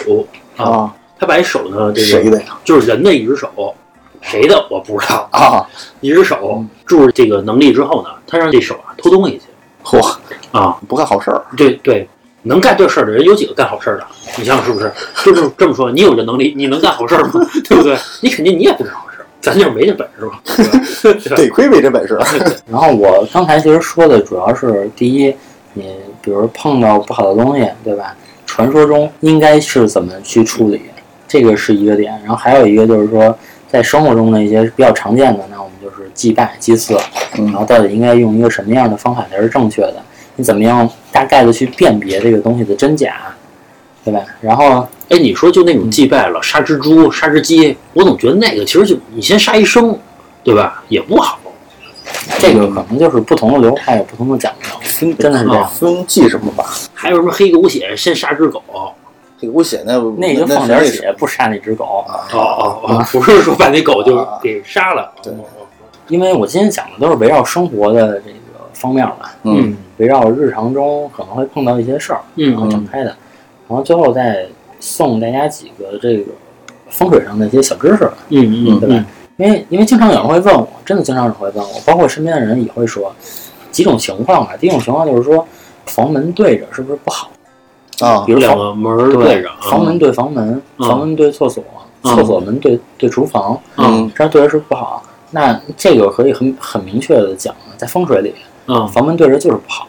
[0.58, 2.58] 啊，啊，他把这手呢，这个谁的呀？
[2.64, 3.74] 就是人的一只手，
[4.20, 5.64] 谁的我不知道，啊，
[6.02, 9.44] 一只手注入这个能力之后呢，他让这手啊偷东西去
[9.82, 10.06] 嚯，
[10.52, 12.06] 啊，不干好事儿，对对，
[12.42, 14.06] 能干这事儿的人有几个干好事儿的？
[14.36, 14.92] 你想想是不是？
[15.24, 17.32] 就这么这么说，你有这能力，你能干好事儿吗？
[17.66, 17.96] 对不对？
[18.20, 21.36] 你肯定你也不干好事儿，咱就没这本事 吧？
[21.36, 22.18] 得亏没这本事。
[22.70, 25.34] 然后我刚才其实说的主要是第一，
[25.74, 28.16] 你比如碰到不好的东西，对吧？
[28.44, 30.80] 传说中应该是怎么去处理，
[31.28, 32.12] 这个是一个点。
[32.20, 33.36] 然后还有一个就是说，
[33.68, 36.96] 在生活中的一些比较常见的，那我们就是祭拜、祭祀，
[37.38, 39.96] 嗯然后到底应该用一个什么样的方法才是正确的？
[40.36, 43.16] 你怎么样大概的去辨别这个东西的真假，
[44.06, 44.24] 对吧？
[44.40, 49.98] 然后哎，你说就那种祭拜了，杀只猪、杀只鸡，我总觉得那个其实就你先杀一生，
[50.44, 50.82] 对吧？
[50.88, 51.40] 也不好。
[52.38, 55.68] 这个可能就是不同的流派有不同的讲究，分真的是这样。
[55.68, 56.64] 分记什么吧？
[56.94, 58.62] 还有什么黑狗血，先杀只狗？
[59.40, 62.04] 黑狗血那那就放点血，不杀那只狗。
[62.32, 65.12] 哦哦哦，不是说把那狗就给杀了。
[65.22, 65.32] 对
[66.08, 68.36] 因为我今天讲的都是围绕生活的这个
[68.72, 73.16] 方面嘛，嗯围绕日常中可能会碰到一些事儿，然后嗯展开的，
[73.68, 74.46] 然后最后再
[74.80, 76.32] 送大家几个这个
[76.88, 79.04] 风水上的一些小知识吧，嗯嗯对吧？
[79.38, 83.14] 因为因为经常有人会问我，真的经常有人会问我，包括身边的人也会说
[83.70, 84.56] 几种情况吧。
[84.58, 85.46] 第一种情况就是说
[85.86, 87.30] 房门对着是不是不好？
[88.00, 91.64] 啊比如两个门对着啊，房门对房门，嗯房门对厕所，
[92.02, 95.02] 嗯厕所门对对厨房，嗯这样对着是不好。
[95.30, 98.34] 那这个可以很很明确的讲，在风水里，
[98.68, 99.88] 嗯房门对着就是不好。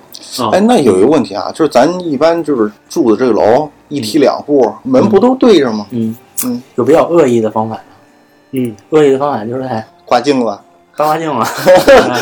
[0.51, 5.85] 哎，那有一个问题啊，就是咱一般就是住的这个楼一梯两户，门不都对着吗？
[5.91, 6.15] 嗯。
[6.45, 7.81] 嗯，有比较恶意的方法，
[8.51, 10.45] 嗯，恶意的方法就是在挂镜子。
[10.95, 11.43] 刮刮镜了。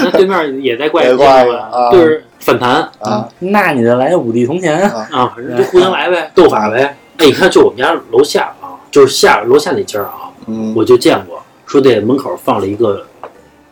[0.01, 2.89] 那对面也在怪 也怪一个啊就是反弹。
[2.99, 4.89] 啊，那你就来五帝同前。
[4.89, 6.95] 啊，反正就互相来呗，斗法呗。
[7.17, 13.05] 哎，你看，就我们家楼下啊，就是下楼下那家啊，嗯，我就见过，说这门口放了一个，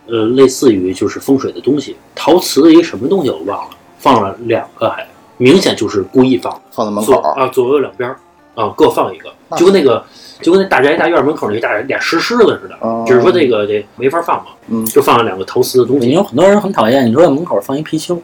[0.07, 3.69] 呃，类似于就是风水的东西，陶瓷的一个什么东西我忘了，
[4.03, 8.19] 放了两个还，明显就是故意放，放在门口，啊左右两边儿
[8.53, 10.03] 啊，各放一个，就跟那个
[10.41, 16.11] 就跟那大宅大院门口那大俩石狮子似的，哦只是说这个这没法放嘛，嗯就放了两个陶瓷的东你西。
[16.11, 18.19] 有很多人很讨厌，你说在门口放一貔貅，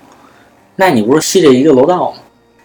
[0.75, 2.17] 那你不是吸这一个楼道吗？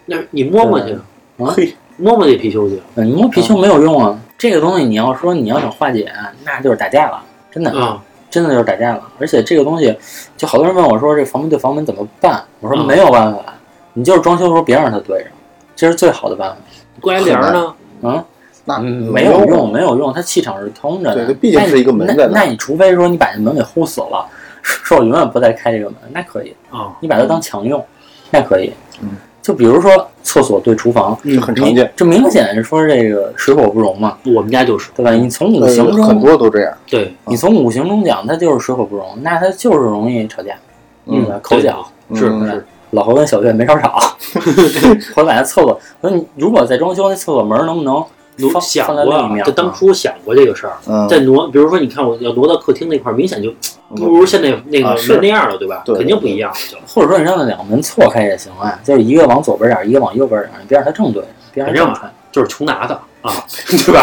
[0.06, 0.94] 那你摸摸去，
[1.38, 1.54] 啊，
[1.96, 6.12] 摸摸这貔貅去你摸貔貅没有用啊，这个东西你要说你要想化解，
[6.44, 7.70] 那就是打架了，真的。
[7.70, 8.02] 啊，
[8.34, 9.02] 真的就是打架了。
[9.20, 9.96] 而且这个东西，
[10.36, 12.42] 就好多人问我说，这房门对房门怎么办？
[12.60, 13.40] 我说嗯没有办法，
[13.92, 15.28] 你就是装修的时候别让它对上，
[15.76, 16.56] 这是最好的办法。
[17.00, 17.74] 关帘儿呢？
[18.02, 18.24] 嗯，
[18.64, 21.24] 那嗯没有用，没有用，它气场是通着的。
[21.24, 24.26] 对它毕竟是一个门那在那那那你除非说你把这门给呼死了，
[24.62, 26.54] 说我永远不再开这个门，那可以。
[26.70, 27.84] 啊，你把它当墙用，
[28.30, 28.72] 那可以。
[29.00, 29.10] 嗯，
[29.44, 35.10] 就比如说厕所对厨房，这很常见，这明显是说这个水火不容嘛，我们家就是对吧？
[35.10, 36.72] 你从五呃行中很多都这样。
[36.86, 40.54] 对，你从五行中讲，它就是水火不容，那它就是容易吵架，
[41.04, 41.26] 嗯？
[41.42, 43.98] 口角，是嗯是，老侯跟小月没少吵。
[45.14, 48.06] 回来把那厕所，我说你如果在装修那厕所门能不能放
[48.36, 48.86] 有想？
[48.86, 53.52] 过啊就当初想过这个事儿，嗯，再挪，比如说你看我要挪到客厅那块儿，明显就
[53.94, 55.82] 不如现在那个门那样了，对吧？
[55.84, 56.76] 对肯定不一样了就。
[56.86, 61.22] 或者说你让那两个门错开也行啊，就是一个往左边点儿，一个往右边点儿，你别让它正对，
[61.52, 62.12] 别让它正穿。
[62.32, 63.30] 就是穷拿的啊，
[63.70, 64.02] 对吧？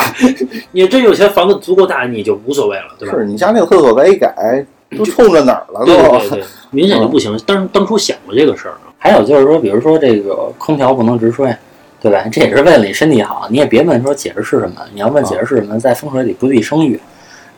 [0.71, 3.13] 你真有钱，房子足够大，你就无所谓了，对吧？
[3.13, 4.65] 是你家那个厕所再一改，
[4.97, 6.19] 都冲着哪儿了对对？
[6.19, 7.38] 对对，明显就不行。
[7.45, 11.53] 当当初想过这个事儿啊，还有就是说，比如说这个空调不能直吹，
[12.01, 12.25] 对吧？
[12.31, 16.99] 这也是为了你身体好，你也别问说解释是什么，你要问解释是什么，在风水里不利生育，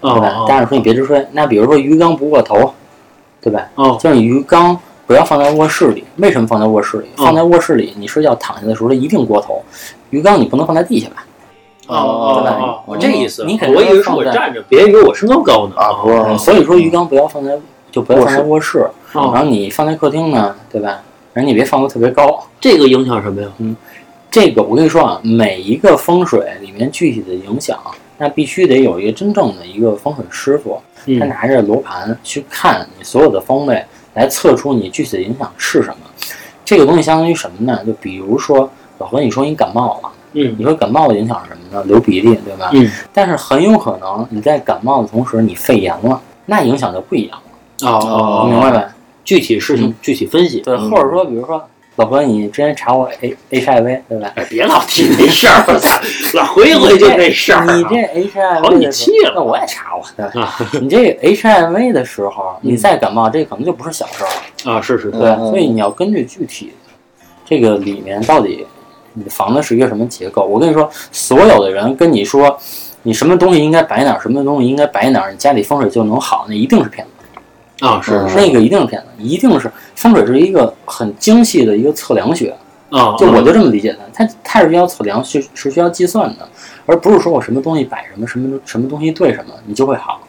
[0.02, 0.36] 对吧？
[0.40, 1.26] 哦但是说你别直吹。
[1.32, 2.74] 那比如说鱼缸不过头，
[3.42, 3.66] 对吧？
[3.76, 4.78] 哦就是你鱼缸
[5.08, 7.08] 不要放在卧室里，为什么放在卧室里？
[7.18, 9.64] 嗯放在卧室里，你睡觉躺下的时候它一定过头。
[10.10, 11.26] 鱼缸你不能放在地下吧？
[11.88, 17.58] 哦哦哦，我这意思，你肯定我以为我站着，别以为我身高高呢啊不所以说鱼缸不要放在，
[17.92, 18.80] 就不要放在卧室。
[19.14, 21.02] 哦然后你放在客厅呢，对吧？
[21.34, 22.42] 然后你别放的特别高。
[22.62, 23.48] 这个影响什么呀？
[24.34, 27.80] 这个我跟你说啊，每一个风水里面具体的影响，
[28.18, 30.82] 那必须得有一个真正的一个风水师傅，
[31.20, 35.98] 他嗯拿着罗盘去看你所有的方位，来测出你具体的影响是什么。
[36.66, 37.80] 这个东西相当于什么呢？
[37.86, 38.68] 就比如说
[38.98, 41.86] 老何，你说你感冒了，嗯你说感冒的影响是什么呢？
[41.86, 42.72] 流鼻涕，对吧？
[42.74, 47.40] 嗯但是很有可能你在感冒的同时你肺炎了，那影响就不一样
[47.82, 48.84] 了，哦，明白没？
[49.24, 50.62] 具体事情具体分析。
[50.62, 51.64] 对，嗯或者说比如说
[51.96, 54.32] 老婆，你之前查过 A HIV 对吧？
[54.36, 55.90] 哎，别老提那事儿，我操，
[56.34, 57.76] 老回回就那事儿啊。
[57.76, 60.42] 你这 HIV 好几的时期了那我也查过，对吧？
[60.42, 64.28] 啊你这 HIV 的时候，你再感冒，这可能就不是小事儿
[64.72, 65.30] 了，啊，是是是，对。
[65.30, 66.74] 嗯所以你要根据具体
[67.46, 68.66] 这个里面到底
[69.14, 70.44] 你的房子是一个什么结构。
[70.46, 72.58] 我跟你说，所有的人跟你说
[73.04, 77.13] 你什么东西应该摆哪儿，什么东西应该摆哪儿，你家里风水就能好，那一定是骗子，
[77.88, 82.56] 啊是是那个一定是骗子，一定是风水是一个很精细的一个测量学。
[82.90, 86.48] 啊，就我就这么理解的，它它是需要测量，是是需要计算的，
[86.86, 90.22] 而不是说我什么东西摆什么，什么什么东西对什么，你就会好。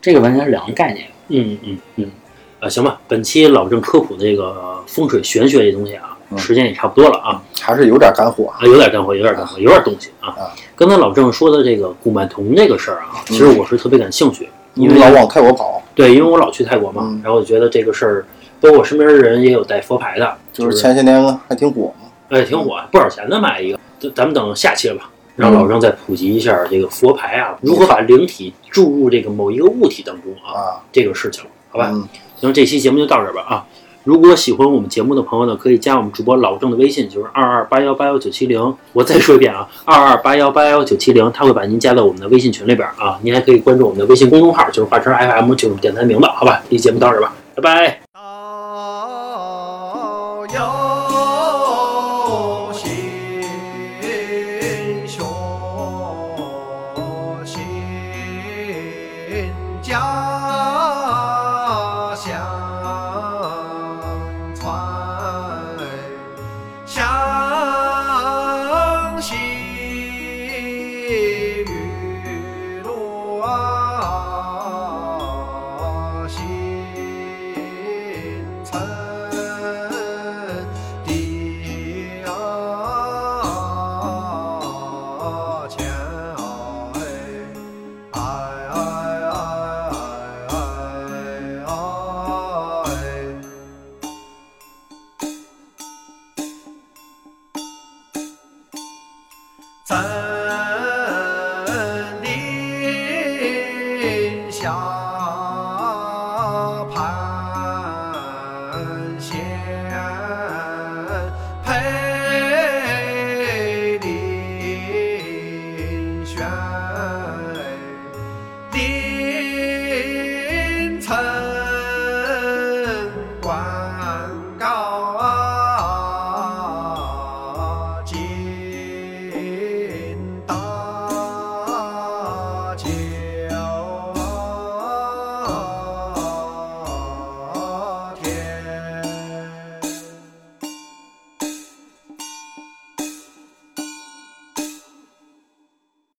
[0.00, 1.06] 这个完全是两个概念。
[1.28, 2.10] 嗯嗯嗯，
[2.58, 8.46] 啊，行吧，本期老郑科普这个风水玄学这东西啊，嗯时间也差不多了啊，还是有点干货。
[8.58, 10.54] 啊，有点干货，有点干货，有点东西啊啊。
[10.74, 18.24] 刚才老郑说的这个古曼童这个事儿啊，其实我是特别感兴趣，因为老往泰国跑，对，因为我老去泰国嘛嗯，然后我觉得这个事儿，
[18.60, 22.08] 包括我身边的人也有带佛牌的，就是前些年还挺火嘛。
[22.28, 23.78] 哎，挺火，不少钱呢买一个。
[23.98, 31.90] 咱咱们等下期了吧，让老张再普及一下这个佛牌啊，如何把灵体注入这个某一个物体当中啊，啊，这个事情，好吧？
[31.92, 32.08] 嗯，
[32.40, 33.66] 行，这期节目就到这儿吧啊！
[34.04, 38.74] 如果喜欢我们节目的朋友呢，可以加我们主播老郑的微信，就是二二八幺八幺九七零。
[38.94, 43.18] 我再说一遍啊，二二八幺八幺九七零，他会把您加到我们的微信群里边啊。
[43.22, 46.62] 您还可以关注我们的微信公众号，就是华晨 FM，就是电台名字，好吧？
[46.64, 48.09] 这期节目到这吧，拜拜。